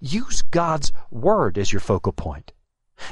Use 0.01 0.43
God's 0.43 0.93
Word 1.11 1.57
as 1.57 1.73
your 1.73 1.81
focal 1.81 2.12
point. 2.12 2.53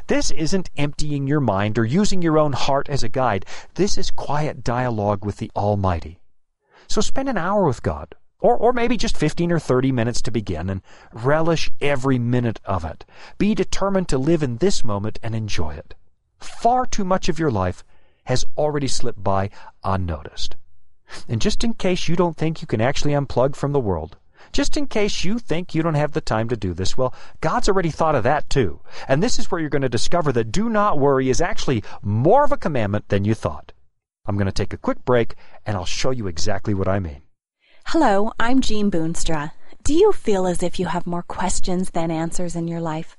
This 0.06 0.30
isn't 0.30 0.70
emptying 0.76 1.26
your 1.26 1.40
mind 1.40 1.78
or 1.78 1.84
using 1.84 2.22
your 2.22 2.38
own 2.38 2.52
heart 2.52 2.88
as 2.88 3.02
a 3.02 3.08
guide. 3.08 3.46
This 3.74 3.96
is 3.98 4.10
quiet 4.10 4.64
dialogue 4.64 5.24
with 5.24 5.36
the 5.36 5.50
Almighty. 5.56 6.20
So 6.88 7.00
spend 7.00 7.28
an 7.28 7.38
hour 7.38 7.64
with 7.64 7.82
God, 7.82 8.14
or, 8.40 8.56
or 8.56 8.72
maybe 8.72 8.96
just 8.96 9.16
15 9.16 9.52
or 9.52 9.58
30 9.58 9.92
minutes 9.92 10.20
to 10.22 10.30
begin, 10.30 10.68
and 10.68 10.82
relish 11.12 11.70
every 11.80 12.18
minute 12.18 12.60
of 12.64 12.84
it. 12.84 13.04
Be 13.38 13.54
determined 13.54 14.08
to 14.08 14.18
live 14.18 14.42
in 14.42 14.56
this 14.56 14.82
moment 14.82 15.18
and 15.22 15.34
enjoy 15.34 15.74
it. 15.74 15.94
Far 16.38 16.86
too 16.86 17.04
much 17.04 17.28
of 17.28 17.38
your 17.38 17.50
life 17.50 17.84
has 18.24 18.44
already 18.56 18.88
slipped 18.88 19.22
by 19.22 19.50
unnoticed. 19.84 20.56
And 21.28 21.40
just 21.40 21.64
in 21.64 21.74
case 21.74 22.08
you 22.08 22.16
don't 22.16 22.36
think 22.36 22.60
you 22.60 22.66
can 22.66 22.80
actually 22.80 23.12
unplug 23.12 23.56
from 23.56 23.72
the 23.72 23.80
world, 23.80 24.16
just 24.52 24.76
in 24.76 24.86
case 24.86 25.24
you 25.24 25.38
think 25.38 25.74
you 25.74 25.82
don't 25.82 25.94
have 25.94 26.12
the 26.12 26.20
time 26.20 26.48
to 26.48 26.56
do 26.56 26.74
this, 26.74 26.96
well, 26.96 27.14
God's 27.40 27.68
already 27.68 27.90
thought 27.90 28.14
of 28.14 28.24
that 28.24 28.50
too. 28.50 28.80
And 29.08 29.22
this 29.22 29.38
is 29.38 29.50
where 29.50 29.60
you're 29.60 29.70
going 29.70 29.82
to 29.82 29.88
discover 29.88 30.32
that 30.32 30.52
do 30.52 30.68
not 30.68 30.98
worry 30.98 31.28
is 31.28 31.40
actually 31.40 31.82
more 32.02 32.44
of 32.44 32.52
a 32.52 32.56
commandment 32.56 33.08
than 33.08 33.24
you 33.24 33.34
thought. 33.34 33.72
I'm 34.26 34.36
going 34.36 34.46
to 34.46 34.52
take 34.52 34.72
a 34.72 34.78
quick 34.78 35.04
break 35.04 35.34
and 35.66 35.76
I'll 35.76 35.84
show 35.84 36.10
you 36.10 36.26
exactly 36.26 36.74
what 36.74 36.88
I 36.88 36.98
mean. 36.98 37.22
Hello, 37.86 38.32
I'm 38.38 38.60
Jean 38.60 38.90
Boonstra. 38.90 39.52
Do 39.82 39.94
you 39.94 40.12
feel 40.12 40.46
as 40.46 40.62
if 40.62 40.78
you 40.78 40.86
have 40.86 41.06
more 41.06 41.22
questions 41.22 41.90
than 41.90 42.10
answers 42.10 42.54
in 42.54 42.68
your 42.68 42.80
life? 42.80 43.16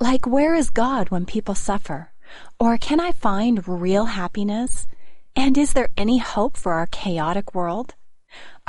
Like, 0.00 0.26
where 0.26 0.54
is 0.54 0.70
God 0.70 1.10
when 1.10 1.24
people 1.24 1.54
suffer? 1.54 2.12
Or 2.58 2.76
can 2.76 3.00
I 3.00 3.12
find 3.12 3.66
real 3.66 4.06
happiness? 4.06 4.86
And 5.36 5.56
is 5.56 5.72
there 5.72 5.88
any 5.96 6.18
hope 6.18 6.56
for 6.56 6.72
our 6.72 6.86
chaotic 6.86 7.54
world? 7.54 7.94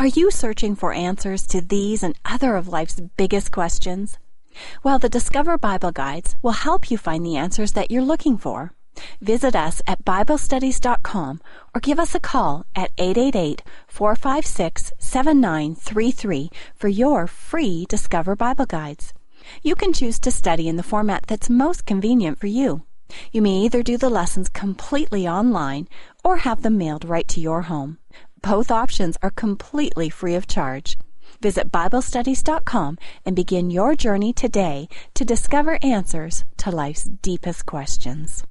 Are 0.01 0.07
you 0.07 0.31
searching 0.31 0.75
for 0.75 0.93
answers 0.93 1.45
to 1.45 1.61
these 1.61 2.01
and 2.01 2.15
other 2.25 2.55
of 2.55 2.67
life's 2.67 2.99
biggest 3.17 3.51
questions? 3.51 4.17
Well, 4.81 4.97
the 4.97 5.09
Discover 5.09 5.59
Bible 5.59 5.91
Guides 5.91 6.35
will 6.41 6.63
help 6.65 6.89
you 6.89 6.97
find 6.97 7.23
the 7.23 7.37
answers 7.37 7.73
that 7.73 7.91
you're 7.91 8.01
looking 8.01 8.39
for. 8.39 8.73
Visit 9.21 9.55
us 9.55 9.79
at 9.85 10.03
BibleStudies.com 10.03 11.39
or 11.75 11.81
give 11.81 11.99
us 11.99 12.15
a 12.15 12.19
call 12.19 12.65
at 12.75 12.89
888 12.97 13.61
456 13.87 14.91
7933 14.97 16.49
for 16.73 16.87
your 16.87 17.27
free 17.27 17.85
Discover 17.87 18.35
Bible 18.35 18.65
Guides. 18.65 19.13
You 19.61 19.75
can 19.75 19.93
choose 19.93 20.17
to 20.21 20.31
study 20.31 20.67
in 20.67 20.77
the 20.77 20.89
format 20.91 21.25
that's 21.27 21.47
most 21.47 21.85
convenient 21.85 22.39
for 22.39 22.47
you. 22.47 22.85
You 23.31 23.43
may 23.43 23.51
either 23.51 23.83
do 23.83 23.97
the 23.97 24.09
lessons 24.09 24.49
completely 24.49 25.27
online 25.27 25.87
or 26.23 26.37
have 26.37 26.63
them 26.63 26.79
mailed 26.79 27.05
right 27.05 27.27
to 27.27 27.39
your 27.39 27.61
home. 27.61 27.99
Both 28.43 28.71
options 28.71 29.17
are 29.21 29.29
completely 29.29 30.09
free 30.09 30.33
of 30.33 30.47
charge. 30.47 30.97
Visit 31.41 31.71
BibleStudies.com 31.71 32.97
and 33.23 33.35
begin 33.35 33.69
your 33.69 33.95
journey 33.95 34.33
today 34.33 34.87
to 35.13 35.23
discover 35.23 35.77
answers 35.83 36.43
to 36.57 36.71
life's 36.71 37.03
deepest 37.03 37.67
questions. 37.67 38.43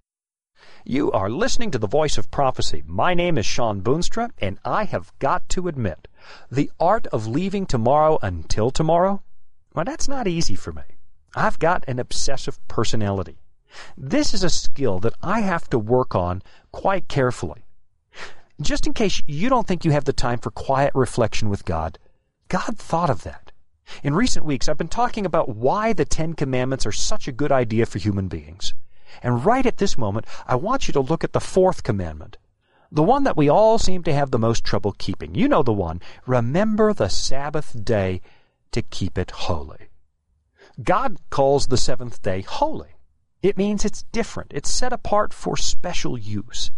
You 0.84 1.10
are 1.10 1.28
listening 1.28 1.72
to 1.72 1.78
the 1.78 1.88
voice 1.88 2.18
of 2.18 2.30
prophecy. 2.30 2.84
My 2.86 3.14
name 3.14 3.36
is 3.36 3.46
Shawn 3.46 3.82
Boonstra, 3.82 4.30
and 4.38 4.58
I 4.64 4.84
have 4.84 5.12
got 5.18 5.48
to 5.50 5.66
admit, 5.66 6.06
the 6.50 6.70
art 6.78 7.06
of 7.08 7.26
leaving 7.26 7.66
tomorrow 7.66 8.18
until 8.22 8.70
tomorrow, 8.70 9.22
well, 9.74 9.84
that's 9.84 10.08
not 10.08 10.28
easy 10.28 10.54
for 10.54 10.72
me. 10.72 10.82
I've 11.34 11.58
got 11.58 11.84
an 11.88 11.98
obsessive 11.98 12.58
personality. 12.68 13.38
This 13.96 14.34
is 14.34 14.44
a 14.44 14.50
skill 14.50 15.00
that 15.00 15.14
I 15.20 15.40
have 15.40 15.68
to 15.70 15.78
work 15.78 16.14
on 16.14 16.42
quite 16.72 17.08
carefully. 17.08 17.64
Just 18.60 18.86
in 18.86 18.92
case 18.92 19.22
you 19.26 19.48
don't 19.48 19.66
think 19.66 19.84
you 19.84 19.90
have 19.92 20.04
the 20.04 20.12
time 20.12 20.38
for 20.38 20.50
quiet 20.50 20.92
reflection 20.94 21.48
with 21.48 21.64
God, 21.64 21.98
God 22.48 22.76
thought 22.76 23.08
of 23.08 23.22
that. 23.22 23.52
In 24.02 24.14
recent 24.14 24.44
weeks, 24.44 24.68
I've 24.68 24.76
been 24.76 24.88
talking 24.88 25.24
about 25.24 25.56
why 25.56 25.92
the 25.92 26.04
Ten 26.04 26.34
Commandments 26.34 26.84
are 26.84 26.92
such 26.92 27.26
a 27.26 27.32
good 27.32 27.50
idea 27.50 27.86
for 27.86 27.98
human 27.98 28.28
beings. 28.28 28.74
And 29.22 29.44
right 29.44 29.64
at 29.64 29.78
this 29.78 29.96
moment, 29.96 30.26
I 30.46 30.56
want 30.56 30.86
you 30.86 30.92
to 30.92 31.00
look 31.00 31.24
at 31.24 31.32
the 31.32 31.40
fourth 31.40 31.82
commandment. 31.82 32.36
The 32.92 33.02
one 33.02 33.24
that 33.24 33.36
we 33.36 33.48
all 33.48 33.78
seem 33.78 34.02
to 34.02 34.12
have 34.12 34.30
the 34.30 34.38
most 34.38 34.62
trouble 34.62 34.92
keeping. 34.92 35.34
You 35.34 35.48
know 35.48 35.62
the 35.62 35.72
one. 35.72 36.02
Remember 36.26 36.92
the 36.92 37.08
Sabbath 37.08 37.84
day 37.84 38.20
to 38.72 38.82
keep 38.82 39.16
it 39.16 39.30
holy. 39.30 39.88
God 40.82 41.16
calls 41.30 41.66
the 41.66 41.76
seventh 41.76 42.20
day 42.20 42.42
holy. 42.42 42.90
It 43.42 43.56
means 43.56 43.84
it's 43.84 44.04
different. 44.12 44.52
It's 44.54 44.70
set 44.70 44.92
apart 44.92 45.32
for 45.32 45.56
special 45.56 46.18
use. 46.18 46.70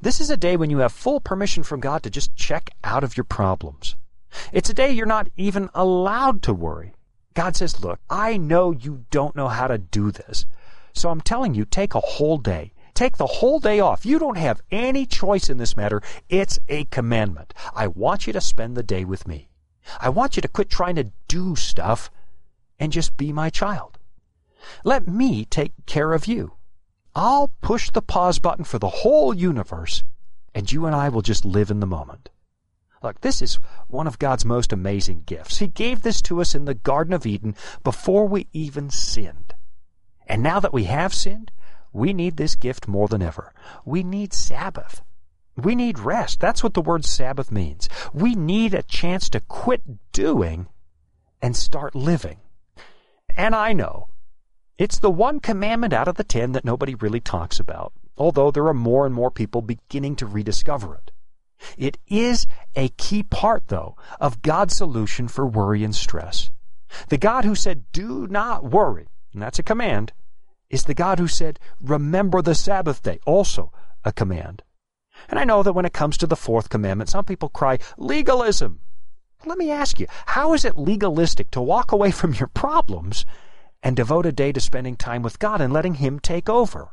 This 0.00 0.20
is 0.20 0.30
a 0.30 0.36
day 0.36 0.56
when 0.56 0.70
you 0.70 0.78
have 0.78 0.92
full 0.92 1.20
permission 1.20 1.64
from 1.64 1.80
God 1.80 2.04
to 2.04 2.10
just 2.10 2.36
check 2.36 2.70
out 2.84 3.02
of 3.02 3.16
your 3.16 3.24
problems. 3.24 3.96
It's 4.52 4.70
a 4.70 4.74
day 4.74 4.92
you're 4.92 5.06
not 5.06 5.28
even 5.36 5.70
allowed 5.74 6.42
to 6.42 6.54
worry. 6.54 6.94
God 7.34 7.56
says, 7.56 7.82
Look, 7.82 7.98
I 8.08 8.36
know 8.36 8.70
you 8.70 9.06
don't 9.10 9.34
know 9.34 9.48
how 9.48 9.66
to 9.66 9.78
do 9.78 10.10
this. 10.10 10.46
So 10.92 11.10
I'm 11.10 11.20
telling 11.20 11.54
you, 11.54 11.64
take 11.64 11.94
a 11.94 12.00
whole 12.00 12.38
day. 12.38 12.72
Take 12.94 13.16
the 13.16 13.26
whole 13.26 13.60
day 13.60 13.80
off. 13.80 14.06
You 14.06 14.18
don't 14.18 14.38
have 14.38 14.60
any 14.70 15.06
choice 15.06 15.48
in 15.48 15.58
this 15.58 15.76
matter. 15.76 16.02
It's 16.28 16.58
a 16.68 16.84
commandment. 16.86 17.54
I 17.74 17.86
want 17.86 18.26
you 18.26 18.32
to 18.32 18.40
spend 18.40 18.76
the 18.76 18.82
day 18.82 19.04
with 19.04 19.26
me. 19.26 19.48
I 20.00 20.08
want 20.10 20.36
you 20.36 20.42
to 20.42 20.48
quit 20.48 20.68
trying 20.68 20.96
to 20.96 21.12
do 21.28 21.56
stuff 21.56 22.10
and 22.78 22.92
just 22.92 23.16
be 23.16 23.32
my 23.32 23.50
child. 23.50 23.98
Let 24.84 25.08
me 25.08 25.44
take 25.44 25.72
care 25.86 26.12
of 26.12 26.26
you. 26.26 26.57
I'll 27.20 27.52
push 27.62 27.90
the 27.90 28.00
pause 28.00 28.38
button 28.38 28.62
for 28.64 28.78
the 28.78 28.88
whole 28.88 29.34
universe, 29.34 30.04
and 30.54 30.70
you 30.70 30.86
and 30.86 30.94
I 30.94 31.08
will 31.08 31.20
just 31.20 31.44
live 31.44 31.68
in 31.68 31.80
the 31.80 31.86
moment. 31.86 32.30
Look, 33.02 33.22
this 33.22 33.42
is 33.42 33.58
one 33.88 34.06
of 34.06 34.20
God's 34.20 34.44
most 34.44 34.72
amazing 34.72 35.24
gifts. 35.26 35.58
He 35.58 35.66
gave 35.66 36.02
this 36.02 36.22
to 36.22 36.40
us 36.40 36.54
in 36.54 36.64
the 36.64 36.74
Garden 36.74 37.12
of 37.12 37.26
Eden 37.26 37.56
before 37.82 38.28
we 38.28 38.46
even 38.52 38.88
sinned. 38.90 39.54
And 40.28 40.44
now 40.44 40.60
that 40.60 40.72
we 40.72 40.84
have 40.84 41.12
sinned, 41.12 41.50
we 41.92 42.12
need 42.12 42.36
this 42.36 42.54
gift 42.54 42.86
more 42.86 43.08
than 43.08 43.20
ever. 43.20 43.52
We 43.84 44.04
need 44.04 44.32
Sabbath. 44.32 45.02
We 45.56 45.74
need 45.74 45.98
rest. 45.98 46.38
That's 46.38 46.62
what 46.62 46.74
the 46.74 46.80
word 46.80 47.04
Sabbath 47.04 47.50
means. 47.50 47.88
We 48.14 48.36
need 48.36 48.74
a 48.74 48.84
chance 48.84 49.28
to 49.30 49.40
quit 49.40 49.82
doing 50.12 50.68
and 51.42 51.56
start 51.56 51.96
living. 51.96 52.38
And 53.36 53.56
I 53.56 53.72
know 53.72 54.06
it's 54.78 55.00
the 55.00 55.10
one 55.10 55.40
commandment 55.40 55.92
out 55.92 56.08
of 56.08 56.14
the 56.14 56.24
ten 56.24 56.52
that 56.52 56.64
nobody 56.64 56.94
really 56.94 57.20
talks 57.20 57.58
about, 57.58 57.92
although 58.16 58.52
there 58.52 58.66
are 58.68 58.74
more 58.74 59.04
and 59.04 59.14
more 59.14 59.30
people 59.30 59.60
beginning 59.60 60.14
to 60.16 60.26
rediscover 60.26 60.94
it. 60.94 61.10
It 61.76 61.98
is 62.06 62.46
a 62.76 62.90
key 62.90 63.24
part, 63.24 63.64
though, 63.66 63.96
of 64.20 64.42
God's 64.42 64.76
solution 64.76 65.26
for 65.26 65.44
worry 65.44 65.82
and 65.82 65.94
stress. 65.94 66.50
The 67.08 67.18
God 67.18 67.44
who 67.44 67.56
said, 67.56 67.84
Do 67.92 68.28
not 68.28 68.64
worry, 68.64 69.08
and 69.32 69.42
that's 69.42 69.58
a 69.58 69.64
command, 69.64 70.12
is 70.70 70.84
the 70.84 70.94
God 70.94 71.18
who 71.18 71.26
said, 71.26 71.58
Remember 71.80 72.40
the 72.40 72.54
Sabbath 72.54 73.02
day, 73.02 73.18
also 73.26 73.72
a 74.04 74.12
command. 74.12 74.62
And 75.28 75.40
I 75.40 75.44
know 75.44 75.64
that 75.64 75.72
when 75.72 75.84
it 75.84 75.92
comes 75.92 76.16
to 76.18 76.28
the 76.28 76.36
fourth 76.36 76.68
commandment, 76.68 77.10
some 77.10 77.24
people 77.24 77.48
cry, 77.48 77.78
Legalism! 77.96 78.80
Let 79.44 79.58
me 79.58 79.70
ask 79.70 80.00
you, 80.00 80.06
how 80.26 80.52
is 80.52 80.64
it 80.64 80.78
legalistic 80.78 81.50
to 81.52 81.60
walk 81.60 81.92
away 81.92 82.10
from 82.10 82.34
your 82.34 82.48
problems 82.48 83.24
and 83.82 83.96
devote 83.96 84.26
a 84.26 84.32
day 84.32 84.52
to 84.52 84.60
spending 84.60 84.96
time 84.96 85.22
with 85.22 85.38
God 85.38 85.60
and 85.60 85.72
letting 85.72 85.94
Him 85.94 86.18
take 86.18 86.48
over. 86.48 86.88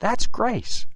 That's 0.00 0.26
grace. 0.26 0.86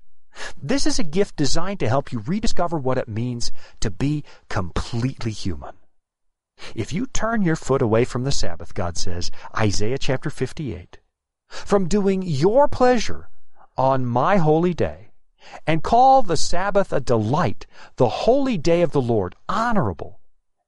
This 0.60 0.86
is 0.86 0.98
a 0.98 1.04
gift 1.04 1.36
designed 1.36 1.80
to 1.80 1.88
help 1.88 2.12
you 2.12 2.22
rediscover 2.26 2.78
what 2.78 2.98
it 2.98 3.08
means 3.08 3.52
to 3.80 3.90
be 3.90 4.24
completely 4.48 5.32
human. 5.32 5.74
If 6.74 6.92
you 6.92 7.06
turn 7.06 7.42
your 7.42 7.56
foot 7.56 7.82
away 7.82 8.04
from 8.04 8.24
the 8.24 8.32
Sabbath, 8.32 8.74
God 8.74 8.96
says, 8.96 9.30
Isaiah 9.56 9.98
chapter 9.98 10.30
58, 10.30 10.98
from 11.48 11.88
doing 11.88 12.22
your 12.22 12.68
pleasure 12.68 13.28
on 13.76 14.06
my 14.06 14.36
holy 14.36 14.74
day, 14.74 15.10
and 15.66 15.82
call 15.82 16.22
the 16.22 16.36
Sabbath 16.36 16.92
a 16.92 17.00
delight, 17.00 17.66
the 17.96 18.08
holy 18.08 18.56
day 18.56 18.82
of 18.82 18.92
the 18.92 19.02
Lord 19.02 19.34
honorable, 19.48 20.20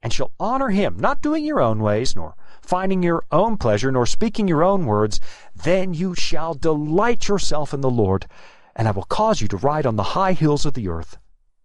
and 0.03 0.13
shall 0.13 0.33
honor 0.41 0.71
him, 0.71 0.97
not 0.99 1.23
doing 1.23 1.45
your 1.45 1.61
own 1.61 1.81
ways, 1.81 2.17
nor 2.17 2.35
finding 2.65 3.03
your 3.03 3.25
own 3.31 3.57
pleasure, 3.57 3.93
nor 3.93 4.07
speaking 4.07 4.49
your 4.49 4.65
own 4.65 4.87
words, 4.87 5.21
then 5.55 5.95
you 5.95 6.15
shall 6.15 6.55
delight 6.55 7.29
yourself 7.29 7.75
in 7.75 7.81
the 7.81 7.91
Lord, 7.91 8.27
and 8.75 8.89
I 8.89 8.91
will 8.91 9.05
cause 9.05 9.41
you 9.41 9.49
to 9.49 9.57
ride 9.57 9.87
on 9.87 9.97
the 9.97 10.15
high 10.15 10.33
hills 10.33 10.67
of 10.67 10.75
the 10.75 10.89
earth, 10.89 11.19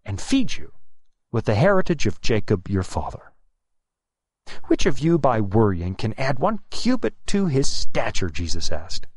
and 0.06 0.22
feed 0.22 0.58
you 0.58 0.74
with 1.32 1.46
the 1.46 1.56
heritage 1.56 2.06
of 2.06 2.22
Jacob 2.22 2.68
your 2.68 2.84
father. 2.84 3.34
Which 4.66 4.86
of 4.86 5.00
you 5.00 5.18
by 5.18 5.42
worrying 5.42 5.96
can 5.96 6.14
add 6.18 6.40
one 6.40 6.60
cubit 6.70 7.16
to 7.28 7.48
his 7.48 7.68
stature? 7.68 8.30
Jesus 8.30 8.72
asked. 8.72 9.08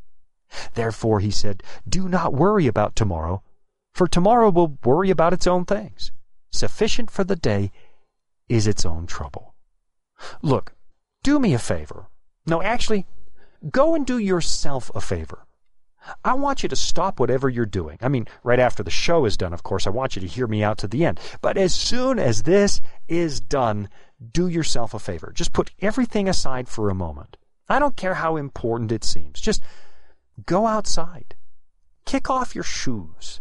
Therefore 0.75 1.21
he 1.21 1.31
said, 1.31 1.63
Do 1.89 2.09
not 2.09 2.35
worry 2.35 2.67
about 2.67 2.95
tomorrow, 2.95 3.43
for 3.95 4.07
tomorrow 4.07 4.51
will 4.51 4.79
worry 4.85 5.11
about 5.11 5.33
its 5.33 5.47
own 5.47 5.65
things. 5.65 6.13
Sufficient 6.51 7.11
for 7.11 7.25
the 7.25 7.37
day 7.37 7.73
is 8.49 8.67
its 8.67 8.85
own 8.85 9.07
trouble. 9.07 9.55
Look, 10.43 10.75
do 11.23 11.39
me 11.39 11.55
a 11.55 11.59
favor. 11.59 12.09
No, 12.47 12.63
actually, 12.63 13.07
Go 13.71 13.95
and 13.95 14.05
do 14.05 14.19
yourself 14.19 14.91
a 14.95 15.01
favor. 15.01 15.47
I 16.25 16.35
want 16.35 16.65
you 16.65 16.69
to 16.69 16.75
stop 16.75 17.21
whatever 17.21 17.49
you're 17.49 17.65
doing. 17.65 17.97
I 18.03 18.09
mean, 18.09 18.27
right 18.43 18.59
after 18.59 18.83
the 18.83 18.91
show 18.91 19.25
is 19.25 19.37
done, 19.37 19.53
of 19.53 19.63
course, 19.63 19.87
I 19.87 19.91
want 19.91 20.17
you 20.17 20.21
to 20.23 20.27
hear 20.27 20.49
me 20.49 20.65
out 20.65 20.79
to 20.79 20.89
the 20.89 21.05
end. 21.05 21.21
But 21.41 21.57
as 21.57 21.73
soon 21.73 22.19
as 22.19 22.43
this 22.43 22.81
is 23.07 23.39
done, 23.41 23.89
do 24.33 24.49
yourself 24.49 24.95
a 24.95 24.99
favor. 24.99 25.33
Just 25.33 25.53
put 25.53 25.71
everything 25.81 26.29
aside 26.29 26.69
for 26.69 26.91
a 26.91 26.95
moment. 26.95 27.37
I 27.69 27.79
don't 27.79 27.97
care 27.97 28.15
how 28.15 28.37
important 28.37 28.91
it 28.91 29.05
seems. 29.05 29.41
Just 29.41 29.63
go 30.45 30.67
outside. 30.67 31.37
Kick 32.05 32.29
off 32.29 32.57
your 32.57 32.65
shoes. 32.65 33.41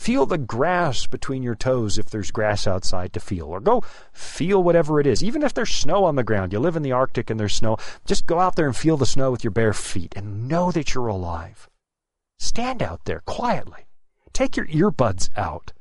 Feel 0.00 0.24
the 0.24 0.38
grass 0.38 1.06
between 1.06 1.42
your 1.42 1.54
toes 1.54 1.98
if 1.98 2.08
there's 2.08 2.30
grass 2.30 2.66
outside 2.66 3.12
to 3.12 3.20
feel. 3.20 3.44
Or 3.48 3.60
go 3.60 3.82
feel 4.14 4.62
whatever 4.62 4.98
it 4.98 5.06
is. 5.06 5.22
Even 5.22 5.42
if 5.42 5.52
there's 5.52 5.68
snow 5.74 6.04
on 6.04 6.16
the 6.16 6.24
ground. 6.24 6.54
You 6.54 6.58
live 6.58 6.74
in 6.74 6.82
the 6.82 6.92
Arctic 6.92 7.28
and 7.28 7.38
there's 7.38 7.52
snow. 7.54 7.76
Just 8.06 8.24
go 8.24 8.40
out 8.40 8.56
there 8.56 8.64
and 8.64 8.74
feel 8.74 8.96
the 8.96 9.04
snow 9.04 9.30
with 9.30 9.44
your 9.44 9.50
bare 9.50 9.74
feet 9.74 10.14
and 10.16 10.48
know 10.48 10.72
that 10.72 10.94
you're 10.94 11.08
alive. 11.08 11.68
Stand 12.38 12.82
out 12.82 13.04
there 13.04 13.20
quietly. 13.26 13.88
Take 14.32 14.56
your 14.56 14.64
earbuds 14.68 15.28
out. 15.36 15.74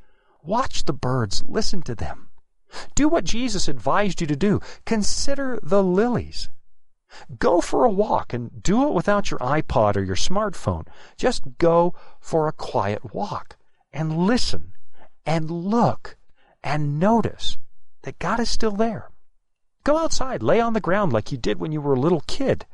Watch 0.43 0.83
the 0.83 0.91
birds. 0.91 1.41
Listen 1.47 1.81
to 1.83 1.95
them. 1.95 2.27
Do 2.95 3.07
what 3.07 3.23
Jesus 3.23 3.69
advised 3.69 4.19
you 4.19 4.27
to 4.27 4.35
do. 4.35 4.59
Consider 4.85 5.59
the 5.63 5.81
lilies. 5.81 6.49
Go 7.39 7.61
for 7.61 7.85
a 7.85 7.89
walk 7.89 8.33
and 8.33 8.61
do 8.61 8.85
it 8.85 8.93
without 8.93 9.31
your 9.31 9.39
iPod 9.39 9.95
or 9.95 10.03
your 10.03 10.17
smartphone. 10.17 10.87
Just 11.15 11.57
go 11.57 11.95
for 12.19 12.49
a 12.49 12.51
quiet 12.51 13.13
walk 13.13 13.55
and 13.91 14.17
listen 14.17 14.73
and 15.25 15.49
look 15.49 16.17
and 16.63 16.99
notice 16.99 17.57
that 18.03 18.19
God 18.19 18.39
is 18.39 18.49
still 18.49 18.71
there. 18.71 19.09
Go 19.83 19.97
outside, 19.97 20.43
lay 20.43 20.59
on 20.59 20.73
the 20.73 20.81
ground 20.81 21.13
like 21.13 21.31
you 21.31 21.37
did 21.37 21.59
when 21.59 21.71
you 21.71 21.81
were 21.81 21.93
a 21.93 21.99
little 21.99 22.23
kid. 22.27 22.65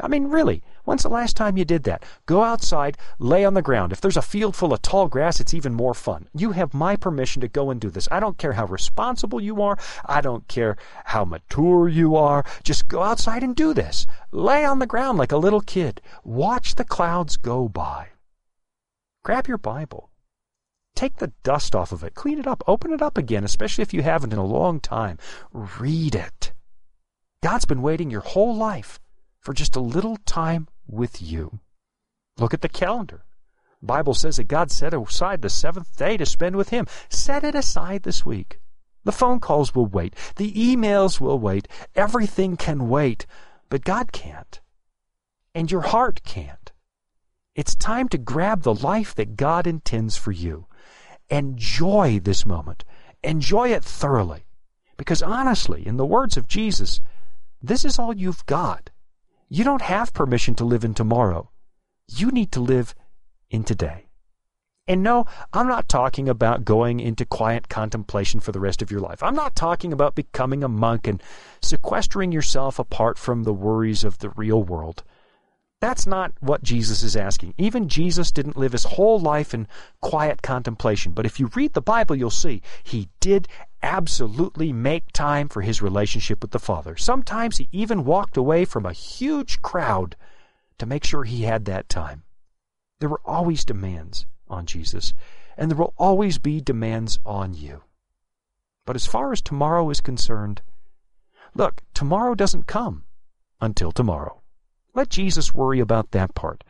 I 0.00 0.08
mean, 0.08 0.26
really, 0.28 0.62
When's 0.84 1.04
the 1.04 1.08
last 1.08 1.36
time 1.36 1.56
you 1.56 1.64
did 1.64 1.84
that? 1.84 2.02
Go 2.26 2.42
outside, 2.42 2.98
lay 3.20 3.44
on 3.44 3.54
the 3.54 3.62
ground. 3.62 3.92
If 3.92 4.00
there's 4.00 4.16
a 4.16 4.22
field 4.22 4.56
full 4.56 4.72
of 4.72 4.82
tall 4.82 5.06
grass, 5.06 5.38
it's 5.38 5.54
even 5.54 5.74
more 5.74 5.94
fun. 5.94 6.28
You 6.34 6.52
have 6.52 6.74
my 6.74 6.96
permission 6.96 7.40
to 7.40 7.48
go 7.48 7.70
and 7.70 7.80
do 7.80 7.88
this. 7.88 8.08
I 8.10 8.18
don't 8.18 8.36
care 8.36 8.54
how 8.54 8.66
responsible 8.66 9.40
you 9.40 9.62
are. 9.62 9.78
I 10.04 10.20
don't 10.20 10.46
care 10.48 10.76
how 11.04 11.24
mature 11.24 11.88
you 11.88 12.16
are. 12.16 12.44
Just 12.64 12.88
go 12.88 13.02
outside 13.02 13.44
and 13.44 13.54
do 13.54 13.72
this. 13.72 14.08
Lay 14.32 14.64
on 14.64 14.80
the 14.80 14.86
ground 14.86 15.18
like 15.18 15.30
a 15.30 15.36
little 15.36 15.60
kid. 15.60 16.00
Watch 16.24 16.74
the 16.74 16.84
clouds 16.84 17.36
go 17.36 17.68
by. 17.68 18.08
Grab 19.22 19.46
your 19.46 19.58
Bible. 19.58 20.10
Take 21.02 21.16
the 21.16 21.32
dust 21.42 21.74
off 21.74 21.90
of 21.90 22.04
it. 22.04 22.14
Clean 22.14 22.38
it 22.38 22.46
up. 22.46 22.62
Open 22.68 22.92
it 22.92 23.02
up 23.02 23.18
again, 23.18 23.42
especially 23.42 23.82
if 23.82 23.92
you 23.92 24.02
haven't 24.02 24.32
in 24.32 24.38
a 24.38 24.46
long 24.46 24.78
time. 24.78 25.18
Read 25.52 26.14
it. 26.14 26.52
God's 27.42 27.64
been 27.64 27.82
waiting 27.82 28.08
your 28.08 28.20
whole 28.20 28.54
life 28.54 29.00
for 29.40 29.52
just 29.52 29.74
a 29.74 29.80
little 29.80 30.16
time 30.18 30.68
with 30.86 31.20
you. 31.20 31.58
Look 32.38 32.54
at 32.54 32.60
the 32.60 32.68
calendar. 32.68 33.24
The 33.80 33.86
Bible 33.86 34.14
says 34.14 34.36
that 34.36 34.46
God 34.46 34.70
set 34.70 34.94
aside 34.94 35.42
the 35.42 35.50
seventh 35.50 35.96
day 35.96 36.16
to 36.16 36.24
spend 36.24 36.54
with 36.54 36.68
Him. 36.68 36.86
Set 37.08 37.42
it 37.42 37.56
aside 37.56 38.04
this 38.04 38.24
week. 38.24 38.60
The 39.02 39.10
phone 39.10 39.40
calls 39.40 39.74
will 39.74 39.86
wait. 39.86 40.14
The 40.36 40.52
emails 40.52 41.20
will 41.20 41.40
wait. 41.40 41.66
Everything 41.96 42.56
can 42.56 42.88
wait. 42.88 43.26
But 43.70 43.82
God 43.82 44.12
can't. 44.12 44.60
And 45.52 45.68
your 45.68 45.80
heart 45.80 46.22
can't. 46.22 46.70
It's 47.56 47.74
time 47.74 48.08
to 48.10 48.18
grab 48.18 48.62
the 48.62 48.72
life 48.72 49.16
that 49.16 49.34
God 49.34 49.66
intends 49.66 50.16
for 50.16 50.30
you. 50.30 50.68
Enjoy 51.32 52.20
this 52.20 52.44
moment. 52.44 52.84
Enjoy 53.24 53.70
it 53.70 53.82
thoroughly. 53.82 54.44
Because 54.98 55.22
honestly, 55.22 55.86
in 55.86 55.96
the 55.96 56.04
words 56.04 56.36
of 56.36 56.46
Jesus, 56.46 57.00
this 57.62 57.86
is 57.86 57.98
all 57.98 58.14
you've 58.14 58.44
got. 58.44 58.90
You 59.48 59.64
don't 59.64 59.80
have 59.80 60.12
permission 60.12 60.54
to 60.56 60.64
live 60.64 60.84
in 60.84 60.92
tomorrow. 60.92 61.50
You 62.06 62.30
need 62.30 62.52
to 62.52 62.60
live 62.60 62.94
in 63.50 63.64
today. 63.64 64.08
And 64.86 65.02
no, 65.02 65.24
I'm 65.54 65.66
not 65.66 65.88
talking 65.88 66.28
about 66.28 66.66
going 66.66 67.00
into 67.00 67.24
quiet 67.24 67.70
contemplation 67.70 68.40
for 68.40 68.52
the 68.52 68.60
rest 68.60 68.82
of 68.82 68.90
your 68.90 69.00
life. 69.00 69.22
I'm 69.22 69.34
not 69.34 69.56
talking 69.56 69.90
about 69.90 70.14
becoming 70.14 70.62
a 70.62 70.68
monk 70.68 71.06
and 71.06 71.22
sequestering 71.62 72.30
yourself 72.30 72.78
apart 72.78 73.16
from 73.16 73.44
the 73.44 73.54
worries 73.54 74.04
of 74.04 74.18
the 74.18 74.28
real 74.30 74.62
world. 74.62 75.02
That's 75.82 76.06
not 76.06 76.32
what 76.38 76.62
Jesus 76.62 77.02
is 77.02 77.16
asking. 77.16 77.54
Even 77.58 77.88
Jesus 77.88 78.30
didn't 78.30 78.56
live 78.56 78.70
his 78.70 78.84
whole 78.84 79.18
life 79.18 79.52
in 79.52 79.66
quiet 80.00 80.40
contemplation. 80.40 81.10
But 81.10 81.26
if 81.26 81.40
you 81.40 81.50
read 81.56 81.72
the 81.72 81.82
Bible, 81.82 82.14
you'll 82.14 82.30
see 82.30 82.62
he 82.84 83.08
did 83.18 83.48
absolutely 83.82 84.72
make 84.72 85.10
time 85.10 85.48
for 85.48 85.60
his 85.60 85.82
relationship 85.82 86.40
with 86.40 86.52
the 86.52 86.60
Father. 86.60 86.96
Sometimes 86.96 87.56
he 87.56 87.68
even 87.72 88.04
walked 88.04 88.36
away 88.36 88.64
from 88.64 88.86
a 88.86 88.92
huge 88.92 89.60
crowd 89.60 90.14
to 90.78 90.86
make 90.86 91.02
sure 91.02 91.24
he 91.24 91.42
had 91.42 91.64
that 91.64 91.88
time. 91.88 92.22
There 93.00 93.08
were 93.08 93.20
always 93.24 93.64
demands 93.64 94.24
on 94.46 94.66
Jesus, 94.66 95.14
and 95.56 95.68
there 95.68 95.78
will 95.78 95.94
always 95.98 96.38
be 96.38 96.60
demands 96.60 97.18
on 97.26 97.54
you. 97.54 97.82
But 98.86 98.94
as 98.94 99.08
far 99.08 99.32
as 99.32 99.42
tomorrow 99.42 99.90
is 99.90 100.00
concerned, 100.00 100.62
look, 101.56 101.82
tomorrow 101.92 102.36
doesn't 102.36 102.68
come 102.68 103.02
until 103.60 103.90
tomorrow. 103.90 104.41
Let 104.94 105.08
Jesus 105.08 105.54
worry 105.54 105.80
about 105.80 106.10
that 106.10 106.34
part. 106.34 106.64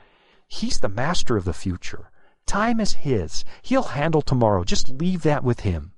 He's 0.46 0.80
the 0.80 0.88
master 0.88 1.36
of 1.36 1.44
the 1.44 1.52
future. 1.52 2.10
Time 2.46 2.80
is 2.80 2.92
His. 2.92 3.44
He'll 3.62 3.82
handle 3.82 4.22
tomorrow. 4.22 4.64
Just 4.64 4.88
leave 4.88 5.22
that 5.22 5.42
with 5.42 5.60
Him. 5.60 5.92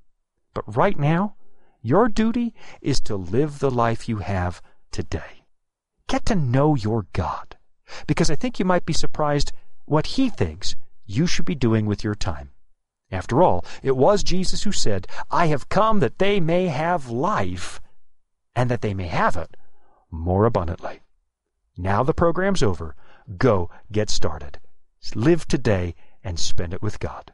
But 0.54 0.76
right 0.76 0.98
now, 0.98 1.36
your 1.82 2.08
duty 2.08 2.54
is 2.80 3.00
to 3.02 3.16
live 3.16 3.58
the 3.58 3.70
life 3.70 4.08
you 4.08 4.18
have 4.18 4.62
today. 4.90 5.44
Get 6.08 6.24
to 6.26 6.34
know 6.34 6.74
your 6.74 7.06
God. 7.12 7.56
Because 8.06 8.30
I 8.30 8.36
think 8.36 8.58
you 8.58 8.64
might 8.64 8.86
be 8.86 8.92
surprised 8.92 9.52
what 9.84 10.06
He 10.06 10.30
thinks 10.30 10.76
you 11.06 11.26
should 11.26 11.44
be 11.44 11.54
doing 11.54 11.84
with 11.84 12.02
your 12.02 12.14
time. 12.14 12.50
After 13.10 13.42
all, 13.42 13.64
it 13.82 13.96
was 13.96 14.22
Jesus 14.22 14.62
who 14.62 14.72
said, 14.72 15.06
I 15.30 15.46
have 15.46 15.68
come 15.68 16.00
that 16.00 16.18
they 16.18 16.40
may 16.40 16.68
have 16.68 17.10
life, 17.10 17.80
and 18.56 18.70
that 18.70 18.80
they 18.80 18.94
may 18.94 19.08
have 19.08 19.36
it 19.36 19.56
more 20.10 20.46
abundantly. 20.46 21.00
Now 21.76 22.04
the 22.04 22.14
program's 22.14 22.62
over. 22.62 22.94
Go 23.36 23.68
get 23.90 24.08
started. 24.08 24.60
Live 25.16 25.48
today 25.48 25.96
and 26.22 26.38
spend 26.38 26.72
it 26.72 26.80
with 26.80 27.00
God. 27.00 27.32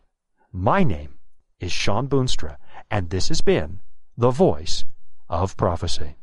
My 0.50 0.82
name 0.82 1.18
is 1.60 1.72
Shawn 1.72 2.08
Boonstra, 2.08 2.56
and 2.90 3.10
this 3.10 3.28
has 3.28 3.42
been 3.42 3.80
The 4.16 4.30
Voice 4.30 4.84
of 5.28 5.58
Prophecy. 5.58 6.16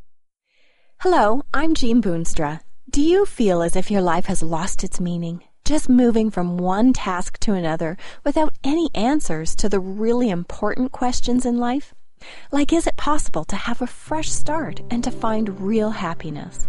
Hello, 1.02 1.44
I'm 1.54 1.76
Jean 1.76 2.02
Boonstra. 2.02 2.62
Do 2.90 3.04
you 3.04 3.24
feel 3.28 3.62
as 3.62 3.76
if 3.76 3.92
your 3.92 4.02
life 4.02 4.26
has 4.26 4.42
lost 4.42 4.84
its 4.84 5.00
meaning? 5.00 5.44
Just 5.64 5.88
moving 5.88 6.32
from 6.32 6.58
one 6.58 6.94
task 6.94 7.38
to 7.42 7.54
another 7.54 7.98
without 8.24 8.56
any 8.64 8.90
answers 8.96 9.56
to 9.58 9.70
the 9.70 9.80
really 9.80 10.32
important 10.32 10.92
questions 10.92 11.46
in 11.46 11.58
life? 11.58 11.94
Like, 12.52 12.74
is 12.74 12.88
it 12.88 12.98
possible 12.98 13.46
to 13.46 13.56
have 13.56 13.80
a 13.80 13.88
fresh 13.88 14.32
start 14.32 14.82
and 14.90 15.04
to 15.04 15.12
find 15.12 15.62
real 15.62 15.92
happiness? 15.92 16.68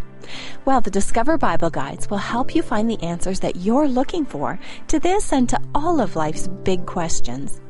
Well, 0.64 0.80
the 0.80 0.90
Discover 0.90 1.38
Bible 1.38 1.70
Guides 1.70 2.10
will 2.10 2.18
help 2.18 2.54
you 2.54 2.62
find 2.62 2.90
the 2.90 3.02
answers 3.02 3.40
that 3.40 3.56
you're 3.56 3.88
looking 3.88 4.24
for 4.24 4.58
to 4.88 4.98
this 4.98 5.32
and 5.32 5.48
to 5.48 5.60
all 5.74 6.00
of 6.00 6.16
life's 6.16 6.48
big 6.64 6.86
questions. 6.86 7.60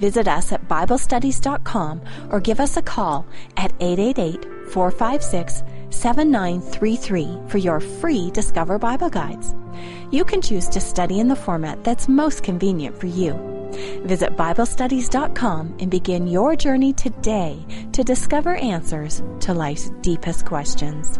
Visit 0.00 0.28
us 0.28 0.52
at 0.52 0.68
BibleStudies.com 0.68 2.00
or 2.30 2.40
give 2.40 2.60
us 2.60 2.76
a 2.76 2.82
call 2.82 3.26
at 3.56 3.72
888 3.80 4.44
456 4.72 5.62
7933 5.90 7.38
for 7.48 7.58
your 7.58 7.80
free 7.80 8.30
Discover 8.30 8.78
Bible 8.78 9.10
Guides. 9.10 9.54
You 10.10 10.24
can 10.24 10.42
choose 10.42 10.68
to 10.68 10.80
study 10.80 11.20
in 11.20 11.28
the 11.28 11.36
format 11.36 11.82
that's 11.84 12.08
most 12.08 12.42
convenient 12.42 12.98
for 12.98 13.06
you. 13.06 13.32
Visit 14.04 14.36
BibleStudies.com 14.36 15.76
and 15.80 15.90
begin 15.90 16.26
your 16.26 16.56
journey 16.56 16.92
today 16.92 17.64
to 17.92 18.04
discover 18.04 18.56
answers 18.56 19.22
to 19.40 19.54
life's 19.54 19.90
deepest 20.02 20.44
questions. 20.44 21.18